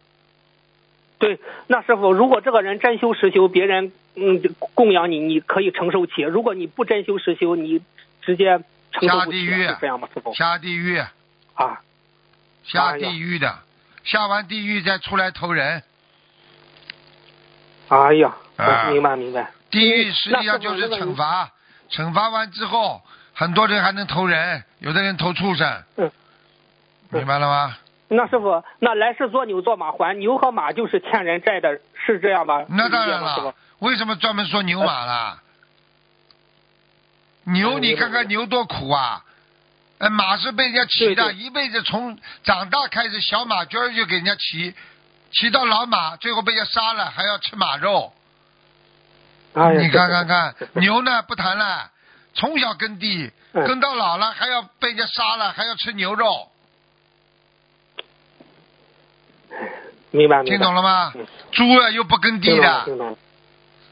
[1.19, 4.41] 对，那师傅，如果这个人真修实修，别人嗯
[4.75, 7.83] 供养你，你可以承受起；如果你不真修实修，你
[8.23, 8.61] 直接
[8.93, 10.09] 承受不起，是这样吗？
[10.15, 10.33] 师傅？
[10.33, 10.97] 下地狱
[11.55, 11.81] 啊，
[12.63, 13.59] 下地狱的，
[14.05, 15.83] 下完地狱再出来投人。
[17.89, 18.37] 哎呀，
[18.93, 19.51] 明白明白。
[19.73, 21.51] 地狱实际上就是惩罚，
[21.91, 23.03] 惩罚完之后，
[23.35, 25.83] 很多人还能投人，有的人投畜生。
[25.97, 26.13] 嗯，
[27.11, 27.77] 明白了吗？
[28.09, 32.65] 那师傅，那来世做牛做马还牛和马就是欠人债的，是这样吧？
[32.69, 35.39] 那当然了，为什么专门说牛马了？
[37.45, 39.25] 牛，你看看牛多苦啊！
[39.99, 44.75] 哎，马是被人家骑的，一辈子从长大开始，小马驹儿就给人家骑，
[45.33, 48.13] 骑到老马，最后被人家杀了，还要吃马肉。
[49.55, 51.91] 你看看看， 牛呢不谈了，
[52.35, 56.49] 从小耕地，耕到老了，还要被人家杀了，还要吃牛肉。
[60.11, 61.13] 明白，听懂了吗？
[61.53, 62.87] 猪啊，又不耕地的，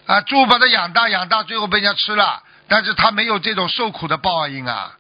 [0.07, 4.97] 啊，猪把它养大养大，最后被人家吃了，但是它没有这种受苦的报应啊。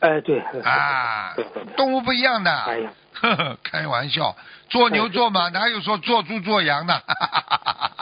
[0.00, 0.38] 哎，对。
[0.62, 1.34] 啊，
[1.76, 2.54] 动物不一样的。
[2.54, 4.36] 哎呀，呵呵，开玩笑，
[4.68, 7.02] 做牛做马哪有说做猪做羊的？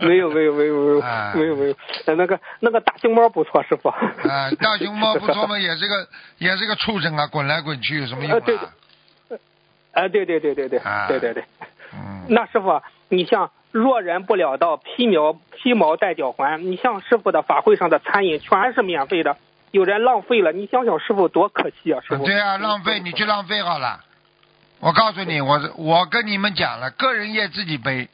[0.00, 1.00] 没有没有没有没有
[1.34, 1.74] 没有没有，
[2.16, 3.88] 那个那个大熊猫不错，师傅。
[3.88, 8.44] 啊，大熊猫不错嘛， 也是个也是个畜生啊，滚来滚去有什么用啊？
[9.92, 11.44] 哎，对对对对对，对对对，
[12.28, 19.36] 那师傅，你像若人不了道，披毛披毛戴脚环，你像师傅的法会上的餐饮全是免费的，
[19.72, 22.24] 有人浪费了，你想想师傅多可惜啊，师傅。
[22.24, 24.00] 对啊，浪费你去浪费好了。
[24.80, 28.08] 我告诉你，我我跟你们讲了，个人业自己背，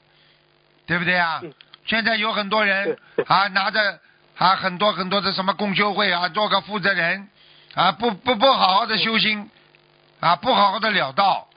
[0.87, 1.43] 对不对啊？
[1.87, 4.01] 现在有很多人啊，拿着
[4.37, 7.29] 啊很多很多的什么共修会啊，做个负责人
[7.75, 9.51] 啊，不不不好好的修心
[10.21, 11.49] 啊，不好好的了道。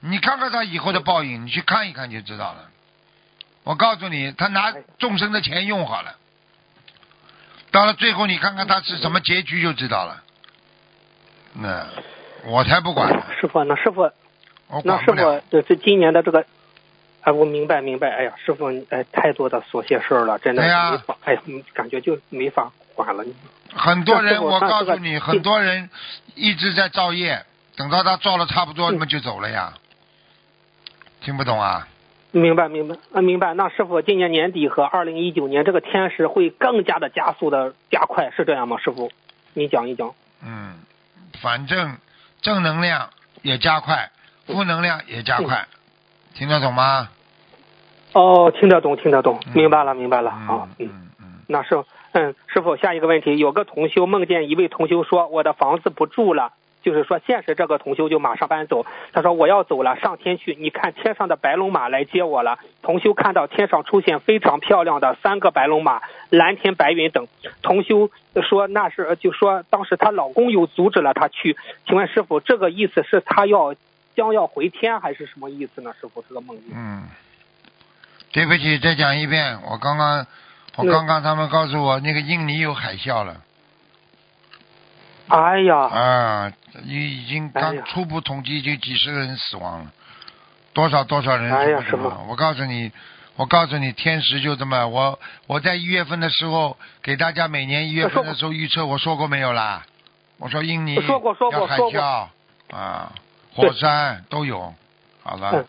[0.00, 2.68] 你看看他以后的报应，你去看一看就知道了。
[3.64, 6.16] 我告诉你，他拿众生的钱用好了，
[7.70, 10.22] 到了最后你看看他是什么结局就知道了。
[11.54, 11.86] 那
[12.46, 13.22] 我才不管呢。
[13.40, 14.10] 师傅，那师傅，
[14.84, 16.44] 那师傅，这这今年的这个，
[17.22, 18.10] 哎，我明白明白。
[18.10, 21.16] 哎呀，师傅，哎，太多的琐碎事儿了，真的没法。
[21.24, 23.24] 哎呀，感觉就没法管了。
[23.74, 25.88] 很多人，我告诉你，很多人
[26.34, 27.44] 一直在造业，
[27.76, 29.74] 等到他造了差不多，那么就走了呀。
[31.20, 31.88] 听不懂啊？
[32.32, 33.54] 明白明白啊，明白。
[33.54, 38.78] 那师傅，今年年底和二零一九年这个天时会更加的加速的加快，是这样吗？
[38.78, 39.12] 师傅，
[39.52, 40.12] 你讲一讲。
[40.42, 40.80] 嗯，
[41.40, 41.98] 反正
[42.40, 43.10] 正能量
[43.42, 44.10] 也加快，
[44.46, 45.68] 负能量也加快，
[46.34, 47.08] 听得懂吗？
[48.12, 50.30] 哦，听得懂，听得懂，嗯明白了，明白了。
[50.30, 56.52] 好，嗯嗯，嗯嗯，那是，嗯，师傅，下一个问题，有个同修梦见一位同修说我的房子不住了。
[56.82, 58.84] 就是说，现实这个同修就马上搬走。
[59.12, 60.56] 他说我要走了，上天去。
[60.58, 62.58] 你看天上的白龙马来接我了。
[62.82, 67.28] 同修看到天上出现非常漂亮的三个白龙马，蓝天白云等。
[67.62, 68.10] 同修
[68.42, 71.56] 说那是就说当时她老公又阻止了她去。
[71.86, 73.76] 请问师傅，这个意思是她要
[74.14, 75.92] 将要回天，还是什么意思呢？
[76.00, 76.70] 师傅，这个梦境。
[76.74, 77.08] 嗯，
[78.30, 79.60] 对不起，再讲一遍。
[79.62, 80.26] 我刚刚，
[80.76, 83.42] 我嗯刚刚他们告诉我，那个印尼有海啸了
[85.28, 86.52] 哎呀，啊，
[86.84, 89.92] 已已经刚初步统计就几十个人死亡了，
[90.74, 92.92] 多少多少人哎呀是不知道师我告诉你，
[93.36, 94.86] 我告诉你，天时就这么。
[94.88, 99.86] 我我在一月份的时候给大家每年一月份的时候预测，我说过没有啦？
[100.38, 102.26] 我说印尼说过说过要海说过啸
[102.76, 103.12] 啊，
[103.54, 104.74] 火山都有。
[105.22, 105.66] 好了嗯，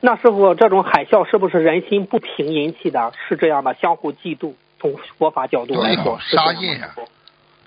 [0.00, 3.12] 那师傅，这种海啸是不是人心不平引起的？
[3.28, 4.54] 是这样的，相互嫉妒。
[4.80, 6.94] 从佛法角度来说，是这样杀业呀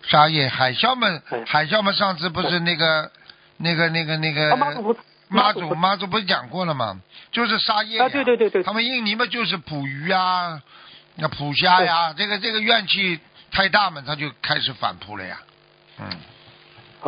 [0.04, 3.10] 沙叶海啸们哎，海啸们上次不是那个
[3.58, 4.98] 那个那个那个啊，妈祖
[5.30, 7.00] 妈祖妈祖不是讲过了吗？
[7.32, 10.62] 就是沙业啊，对对对对，他们印尼嘛就是捕鱼啊，
[11.16, 13.18] 那捕虾呀，这个这个怨气
[13.50, 15.40] 太大嘛，他就开始反扑了呀。
[16.00, 16.06] 嗯，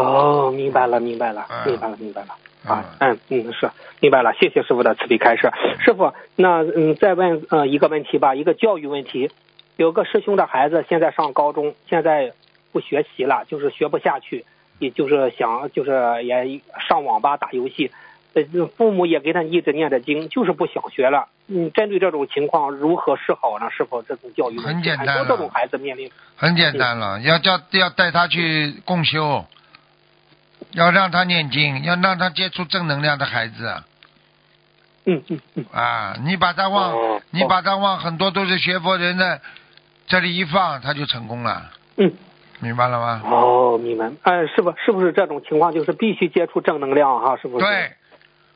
[0.01, 2.27] 哦，明白了，明白了，嗯明白了，明白了。
[2.65, 5.51] 啊，嗯嗯，是明白了，谢谢师傅的慈悲开示。
[5.79, 9.31] 师傅，那嗯，再问呃一个问题吧，一个教育问题。
[9.77, 12.33] 有个师兄的孩子现在上高中，现在
[12.71, 14.43] 不学习了，就是学不下去，
[14.79, 17.91] 也就是想就是也上网吧打游戏。
[18.33, 18.43] 呃，
[18.75, 21.27] 父母也给他一直念着经，就是不想学了。
[21.47, 23.69] 嗯，针对这种情况如何是好呢？
[23.71, 29.45] 是否这种教育很简单很多这种孩子面临很简单了，要叫要带他去共修，
[30.77, 33.83] 要让他念经，要让他接触正能量的孩子
[35.05, 36.15] 嗯嗯嗯啊！
[36.23, 39.41] 你把他往、哦你把他往很多都是学佛人的
[40.05, 42.13] 这里一放，他就成功了，嗯。
[42.59, 43.21] 明白了吗？
[43.25, 44.11] 哦，明白。
[44.23, 47.65] 哎，是不是不是这种情况，就是必须接触正能量哈、是不是？。
[47.65, 47.91] 对，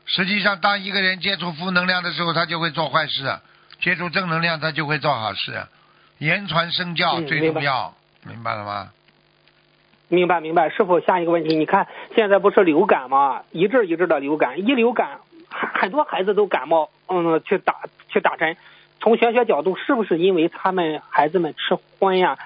[0.06, 3.24] 实际上当一个人接触负能量的时候，他就会做坏事；
[3.80, 5.66] 接触正能量，他就会做好事。
[6.18, 8.90] 言传身教最嗯明白重要，明白了吗？
[10.12, 10.68] 明白明白。
[10.68, 13.42] 师傅，下一个问题，你看现在不是流感吗？
[13.50, 17.76] 一阵一阵的流感，一流感，很很多孩子都感冒，嗯，去打
[18.08, 18.56] 去打针。
[19.00, 22.36] 从玄学角度，是不是因为他们孩子们吃荤呀，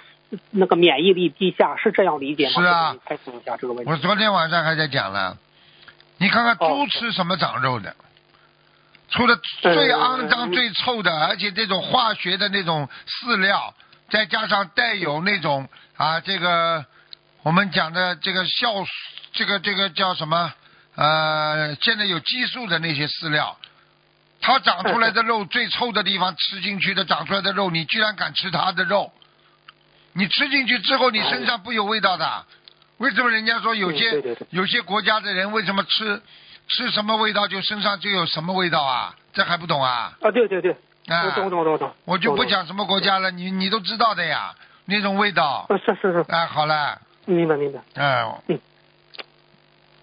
[0.52, 2.52] 那个免疫力低下，是这样理解吗？
[2.52, 3.90] 是啊开始一下这个问题。
[3.90, 5.36] 我昨天晚上还在讲了，
[6.18, 7.94] 你看看哦猪吃什么长肉的？
[9.08, 13.74] 除了最肮脏、嗯最臭的，而且这种化学的那种饲料，
[14.08, 16.84] 再加上带有那种啊，这个
[17.46, 18.90] 我们讲的这个酵素，
[19.32, 20.52] 这个这个叫什么？
[20.96, 23.56] 呃，现在有激素的那些饲料，
[24.40, 29.12] 它长出来的肉最臭的地方吃进去的长出来的肉，你居然敢吃它的肉？
[30.14, 32.44] 你吃进去之后，你身上不有味道的？
[32.96, 36.20] 为什么人家说有些有些国家的人为什么吃
[36.66, 39.14] 吃什么味道就身上就有什么味道啊？
[39.32, 40.12] 这还不懂啊？
[40.20, 40.72] 啊，对对对，
[41.06, 41.94] 啊我，懂懂懂懂。
[42.06, 42.44] 我就不。
[42.44, 44.52] 讲什么国家了，你你都知道的呀，
[44.86, 45.64] 那种味道。
[45.68, 47.80] 啊，是是是，哎，好了，明白明白。
[47.94, 48.24] 哎，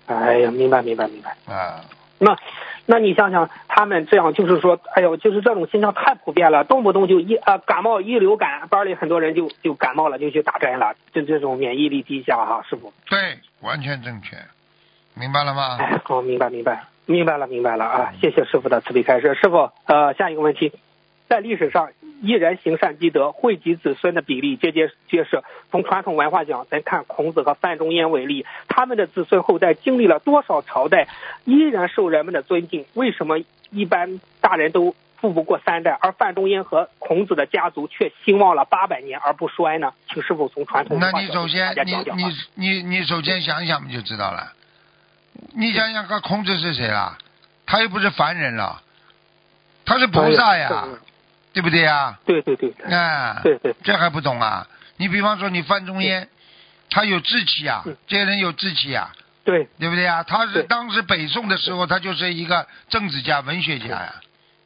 [0.05, 1.35] 哎呀，明白明白明白。
[1.51, 1.81] 啊，
[2.19, 2.37] 那，
[2.85, 12.93] 那你想想，他们这样就是说，哎呦，就是这种现象太普遍了，动不动就一啊感冒一流感，班里很多人就就感冒了，就去打针了，就这种免疫力低下哈，师傅。
[13.09, 14.37] 对，完全正确，
[15.13, 15.77] 明白了吗？
[15.79, 18.13] 哎，好，明白明白，明白了明白了啊！
[18.21, 19.33] 谢谢师傅的慈悲开示。
[19.35, 20.71] 师傅，呃，下一个问题，
[21.27, 21.89] 在历史上，
[22.23, 25.43] 一人行善积德、惠及子孙的比例节节揭示。
[25.69, 31.09] 从传统文化讲，咱看孔子和范仲淹为例，他们的子孙后代经历了多少朝代，
[31.43, 32.85] 依然受人们的尊敬。
[32.93, 33.39] 为什么
[33.71, 39.91] 一般大人都富不过三代，而范仲淹和孔子的家族却兴旺了八百年而不衰呢？
[40.07, 42.23] 请师傅从传统文那你首先你你
[42.55, 44.53] 你你首先想想不就知道了。
[45.53, 47.17] 你想想看，孔子是谁啦？
[47.65, 48.81] 他又不是凡人了，
[49.83, 50.85] 他是菩萨呀
[51.53, 52.17] 对不对呀？
[52.25, 54.67] 对对对啊，对对，这还不懂啊？
[54.97, 56.27] 你比方说你范仲淹，
[56.89, 59.67] 他有志气啊嗯，这个人有志气啊，对。
[59.79, 60.23] 对不对啊？
[60.23, 64.15] 他是当时北宋的时候，他就是一个政治家、文学家呀，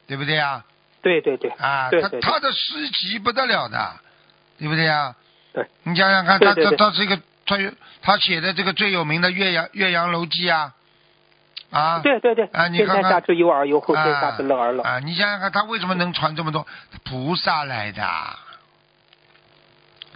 [0.06, 0.64] 对不对呀？
[1.02, 1.50] 对对对。
[1.52, 3.92] 啊，他他的诗集不得了的，
[4.58, 5.14] 对不对呀？
[5.52, 7.56] 对，你想想看，他他他是一个他
[8.02, 10.72] 他写的这个最有名的《岳阳岳阳楼记》啊，
[11.70, 14.82] 啊，对对对，啊你天看看下之忧而忧，后天啊下之乐而乐。
[14.82, 16.66] 啊，你想想看，他为什么能传这么多？
[17.04, 18.02] 菩萨来的，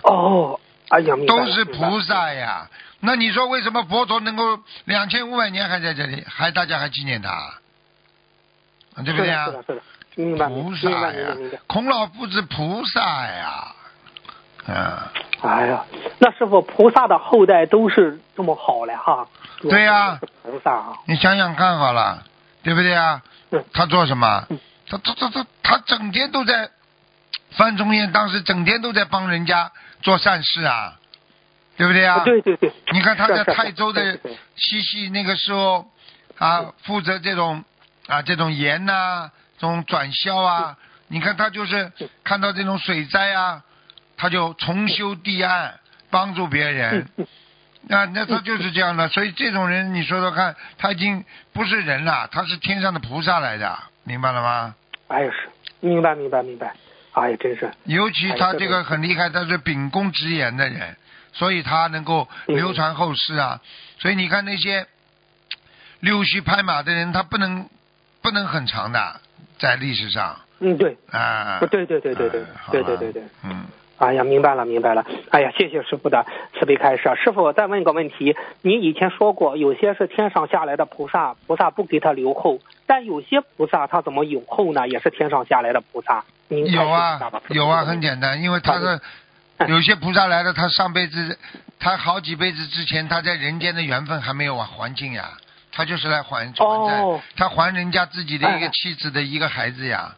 [0.02, 2.68] 哦哎呀，都是菩萨呀。
[3.00, 9.48] 那你说为什么佛陀能够两千五百年还在这里，还大家还纪念他，啊对不对啊
[10.14, 11.36] 菩，萨，呀。，
[11.66, 13.74] 孔老夫子菩萨呀，
[14.66, 15.12] 啊，
[15.42, 15.84] 哎呀，
[16.18, 19.26] 那师傅，菩萨的后代都是这么好嘞哈？
[19.60, 22.22] 对呀是菩萨啊，你想想看好了，
[22.62, 23.20] 对不对啊
[23.50, 23.64] 嗯？
[23.72, 24.58] 他做什么嗯？
[24.88, 26.70] 他他他他他整天都在，
[27.56, 29.70] 范仲淹当时整天都在帮人家
[30.00, 30.94] 做善事啊，
[31.76, 32.20] 对不对啊？
[32.24, 32.72] 对对对。
[32.92, 34.18] 你看他在泰州的
[34.56, 35.86] 西溪那个时候
[36.38, 37.64] 啊，负责这种
[38.06, 40.76] 啊这种盐呐、这种转销啊，
[41.08, 43.62] 你看他就是嗯看到这种水灾啊，
[44.16, 45.74] 他就重修堤岸，
[46.10, 47.24] 帮助别人嗯。
[47.24, 47.26] 嗯
[47.90, 54.76] 啊，那他就是这样的，所以这种人，你说说看，他已经不是人了，他是天上的菩萨来的，明白了吗？
[55.08, 55.50] 哎呀是，
[55.80, 56.72] 明白明白明白。
[57.10, 60.96] 哎呀，真是，尤其他这个很厉害，他是秉公直言的人，
[61.32, 63.60] 所以他能够流传后世啊。
[63.98, 64.86] 所以你看那些
[65.98, 67.68] 溜须拍马的人，他不能
[68.22, 69.20] 不能很长的，
[69.58, 71.58] 在历史上嗯对，啊。
[71.68, 73.22] 对对对对对对对对对。
[73.42, 73.66] 嗯，
[74.02, 75.06] 哎呀，明白了，明白了。
[75.30, 76.26] 哎呀，谢谢师傅的
[76.58, 77.08] 慈悲开示。
[77.22, 84.88] 师傅，我再问个问题，您以前说过，有些是天上下来的菩萨，菩萨不给他留后，但有些菩萨他怎么有后呢？
[84.88, 86.24] 也是天上下来的菩萨。
[86.48, 89.00] 您有啊有啊，很简单，因为他的
[89.58, 91.38] 嗯有些菩萨来了，他上辈子
[91.78, 95.30] 他好几辈子之前他在人间的缘分还没有啊还尽呀，
[95.70, 100.12] 他就是来还还债，哦他还人家自己的一个哎妻子的一个孩子呀。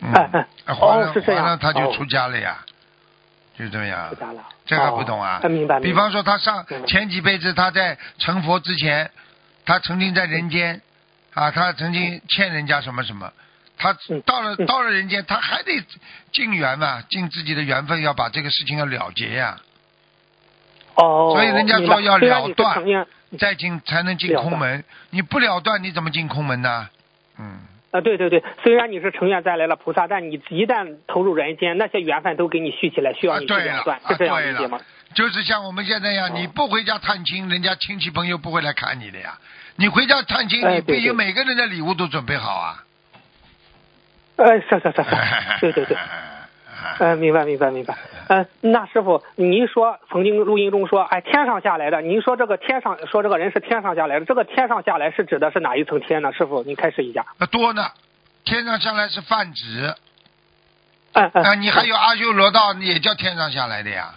[0.00, 2.58] 嗯哎哎，还了还了他就哦出家了呀，
[3.58, 4.14] 就这样。
[4.66, 5.40] 这个不懂啊。
[5.42, 5.80] 哦明白。
[5.80, 9.10] 比方说他上嗯前几辈子他在成佛之前，
[9.64, 10.80] 他曾经在人间
[11.34, 13.32] 啊，他曾经欠人家什么什么，
[13.76, 14.66] 他嗯到了嗯。
[14.66, 15.84] 到了人间，他还得
[16.32, 19.58] 尽缘嘛，尽自己的缘分，要把这个事情要了结呀，
[20.94, 22.82] 哦，所以人家说要了断
[23.38, 24.84] 再进才能进空门。
[25.10, 26.88] 你不了断，你怎么进空门呢？
[27.36, 27.58] 嗯，
[27.94, 34.80] 啊，对对对，虽然你是成愿带来了菩萨，但你一旦投入人间，那些缘分都给你续起来，需要你去断，啊是这样理解吗？
[35.14, 39.38] 就是像我们现在一样，哦你不回家探亲，人家亲戚朋友不会来看你的呀。
[39.76, 42.82] 你回家探亲，你哎对对必须每个人的礼物都准备好啊。
[44.38, 45.96] 哎，是是是是，对对 对，
[46.98, 47.96] 呃，明白明白明白。
[48.28, 56.32] 嗯，那师傅，您说曾经录音中说，哎，天上下来的，您说这个天上说这个人是天上下来的，这个天上下来是指的是哪一层天呢？
[56.32, 57.24] 师傅，您开始一下。
[57.38, 57.86] 那多呢，
[58.44, 59.94] 天上下来是泛指
[61.12, 61.44] 嗯嗯。
[61.44, 64.14] 啊，你还有阿修罗道也叫天上下来的呀，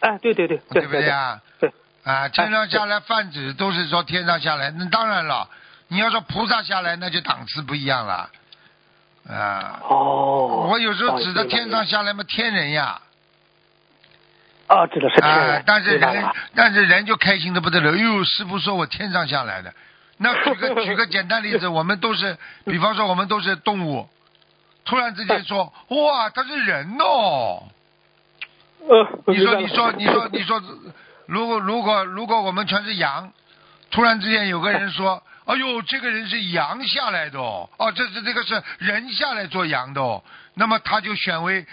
[0.00, 1.40] 哎，对对对对不对呀？
[1.58, 1.72] 对。
[2.04, 5.48] 啊，天上下来泛指都是说天上下来，那当然了，
[5.88, 8.28] 你要说菩萨下来，那就档次不一样了。
[9.28, 10.68] 啊，哦。
[10.70, 13.00] 我有时候指的哦明白天上下来嘛，天人呀，
[14.66, 19.72] 啊，指的是天啊，，但是人但是人就开心的不得了，哎呦，师傅说我天上下来的。
[20.16, 24.08] 那举个 举个简单例子，我们都是，比方说我们都是动物，
[24.84, 27.64] 突然之间说，哇，他是人哦。
[28.86, 30.62] 呃，你说，你说，你说，你说，
[31.26, 33.32] 如果如果如果我们全是羊，
[33.90, 40.22] 突然之间有个人说，哎呦，这个人是羊下来的哦，哦，这是这个是人下来做羊的哦，
[40.54, 41.66] 那么他就选为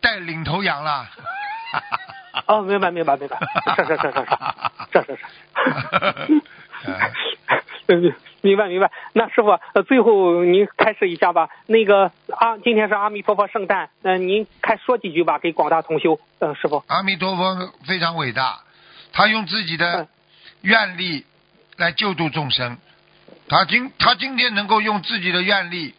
[0.00, 1.08] 带领头羊了。
[2.46, 3.38] 哦，明白明白明白，
[3.76, 4.26] 是是是是是
[4.92, 6.42] 是是是。
[7.86, 8.90] 嗯， 明白明白。
[9.12, 11.48] 那师傅，呃，最后您开始一下吧。
[11.66, 16.18] 那个啊，今天是阿弥陀佛圣诞，嗯、您开说几句吧，给广大同修。
[16.40, 16.82] 嗯、师傅。
[16.88, 18.60] 阿弥陀佛非常伟大，
[19.12, 20.08] 他用自己的嗯
[20.62, 21.24] 愿力
[21.76, 22.76] 来救度众生。
[23.48, 25.94] 他今他今天能够用自己的愿力，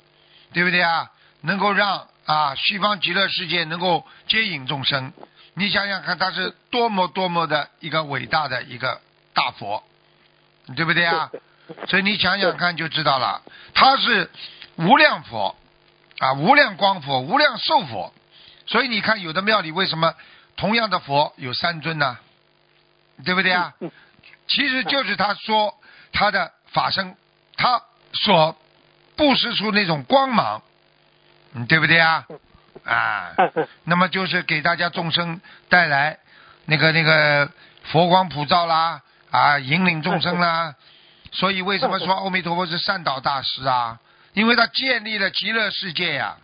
[0.53, 1.11] 对不对啊？
[1.41, 5.13] 能够让啊西方极乐世界能够接引众生。
[5.53, 8.99] 你想想看，他是多么多么的一个伟大的一个
[9.33, 9.83] 大佛，
[10.75, 11.29] 对不对啊？
[11.87, 13.41] 所以你想想看就知道了，
[13.73, 14.29] 他是
[14.75, 15.55] 无量佛
[16.19, 18.13] 啊，无量光佛，无量寿佛。
[18.67, 20.13] 所以你看，有的庙里为什么
[20.57, 22.17] 同样的佛有三尊呢？
[23.23, 23.73] 对不对啊？
[23.79, 23.91] 嗯
[24.47, 25.73] 其实就是他说
[26.11, 27.15] 他的法身，
[27.57, 27.81] 他
[28.13, 28.55] 所
[29.15, 30.61] 布施出那种光芒，
[31.53, 32.25] 嗯，对不对啊？
[32.83, 33.33] 啊，
[33.85, 35.39] 那么就是给大家众生
[35.69, 36.17] 带来
[36.65, 37.49] 那个那个
[37.91, 39.01] 佛光普照啦，
[39.31, 40.75] 啊，引领众生啦。
[41.31, 43.99] 所以为什么说阿弥陀佛是善导大师啊？
[44.33, 46.37] 因为他建立了极乐世界呀、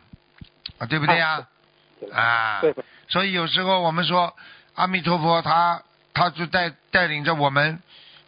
[0.80, 1.46] 啊，对不对呀、
[2.14, 2.62] 啊？
[3.08, 4.36] 所以有时候我们说
[4.76, 5.82] 阿弥陀佛他
[6.14, 7.82] 他就带带领着我们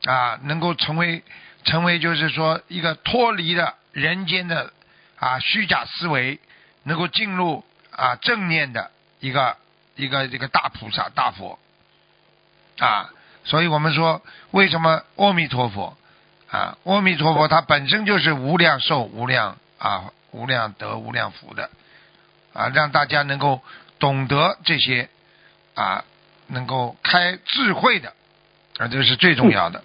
[0.05, 1.23] 啊，能够成为
[1.63, 4.71] 成为就是说一个脱离了人间的
[5.17, 6.39] 啊虚假思维，
[6.83, 9.57] 能够进入啊正念的一个
[9.95, 11.59] 一个这个大菩萨大佛
[12.79, 13.09] 啊，
[13.43, 15.95] 所以我们说，为什么阿弥陀佛
[16.49, 16.77] 啊？
[16.83, 21.69] 阿弥陀佛它本身就是无量寿、无量啊、无量德、无量福的
[22.53, 23.61] 啊，让大家能够
[23.99, 25.09] 懂得这些
[25.75, 26.03] 啊，
[26.47, 28.13] 能够开智慧的
[28.79, 29.83] 啊，这是最重要的。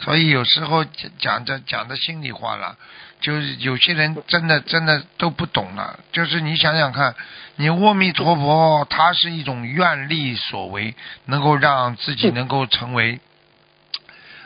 [0.00, 2.76] 所以有时候讲讲的讲的心里话了，
[3.20, 5.98] 就是有些人真的真的都不懂了。
[6.12, 7.16] 就是你想想看，
[7.56, 10.94] 你阿弥陀佛，他是一种愿力所为，
[11.24, 13.20] 能够让自己能够成为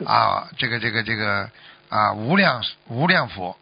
[0.05, 1.49] 啊，这个这个这个
[1.89, 3.55] 啊无量无量佛，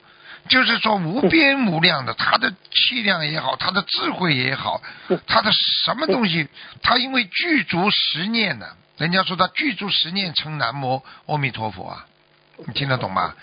[0.48, 4.82] 就是说无边无量的，他的气量也好，他的智慧也好，
[5.28, 5.52] 他的
[5.84, 6.48] 什么东西，
[6.82, 8.66] 他因为具足十念呢。
[9.02, 12.06] 人家说他具足十念成南无阿弥陀佛啊，
[12.68, 13.34] 你听得懂吗？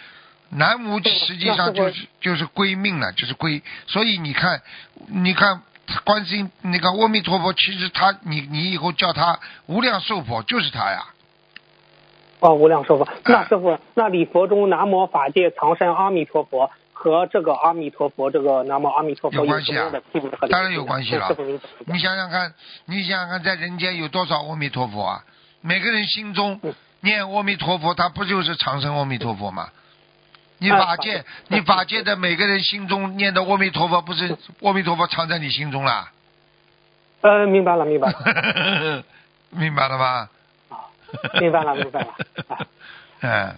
[0.51, 3.61] 南无实际上就是就是归命了，就是归。
[3.89, 4.63] 所以你看，
[5.09, 5.61] 你看
[6.05, 11.07] 观世音那个阿弥陀佛，其实他你你以后叫他无量寿佛就是他呀。
[12.39, 13.09] 哦，无量寿佛。
[13.25, 19.91] 那师傅，那礼佛中南无法界藏身阿弥陀佛和这个阿弥陀佛这个南无阿弥陀佛有关系啊
[20.49, 21.37] 当然有关系了
[21.87, 22.55] 你想想看，
[22.85, 25.25] 你想想看，在人间有多少阿弥陀佛啊？
[25.61, 29.69] 每个人心中嗯念阿弥陀佛，他不就是长生阿弥陀佛吗？
[30.59, 36.11] 你哎法界，你法界的每个人心中念的阿弥陀佛，不是阿弥陀佛藏在你心中啦？
[37.21, 39.05] 呃，明白了，明白了，
[39.51, 40.29] 明白了吗？
[41.41, 42.09] 明白了，明白了。
[42.49, 42.67] 啊
[43.21, 43.57] 嗯，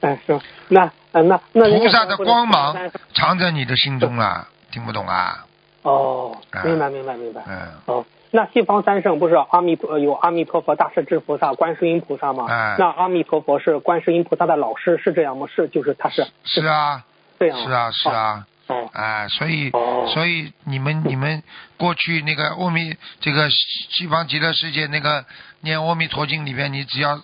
[0.00, 2.76] 嗯，是那呃那那菩萨的光芒
[3.14, 5.44] 藏在你的心中啦，听不懂啊？
[5.82, 7.42] 哦啊，明白明白明白。
[7.46, 12.46] 嗯，哦，那西方三圣不是阿弥陀呃有阿弥陀佛、大势至菩萨、观世音菩萨吗？
[12.48, 15.48] 哎那阿弥陀佛是观世音菩萨的老师，是这样吗？
[15.54, 17.04] 是，就是他是是啊，
[17.38, 17.58] 这样。
[17.58, 18.46] 是啊，是啊。
[18.68, 18.88] 哦。
[18.92, 21.42] 哎，所以哦所以你们你们
[21.76, 23.56] 过去那个阿弥这个西
[23.90, 25.24] 西方极乐世界那个
[25.60, 27.20] 念阿弥陀经里边，你只要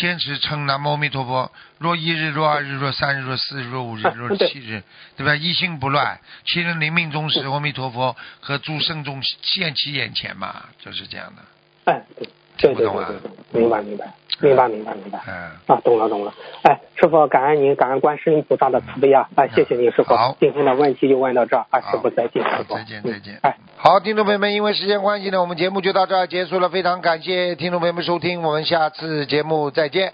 [0.00, 4.82] 坚持称南无阿弥陀佛，若一日，若二日，若三日，若四日，若五日，啊若七日，
[5.18, 5.36] 对吧？
[5.36, 11.42] 一心不乱，其人临命终时，阿弥陀佛和诸圣众现其眼前嘛，就是这样的。
[11.92, 12.26] 哎，对。
[12.56, 13.06] 听不懂啊？
[13.08, 14.12] 对对对，明白明白
[14.48, 15.18] 明白明白明白。
[15.26, 15.32] 嗯，
[15.66, 16.32] 啊，懂了懂了。
[16.62, 19.28] 哎，师傅，感恩您，感恩观世音菩萨的慈悲啊！
[19.34, 20.36] 哎，谢谢您，师傅好。
[20.40, 22.74] 今天的问题就问到这儿啊，师傅再见，师傅。
[22.74, 23.56] 再见嗯再见哎。
[23.76, 26.68] 好，听众朋友们，因为时间关系呢，我们节目就到这儿结束了。
[26.68, 30.12] 非常感谢听众朋友们收听，我们下次节目再见。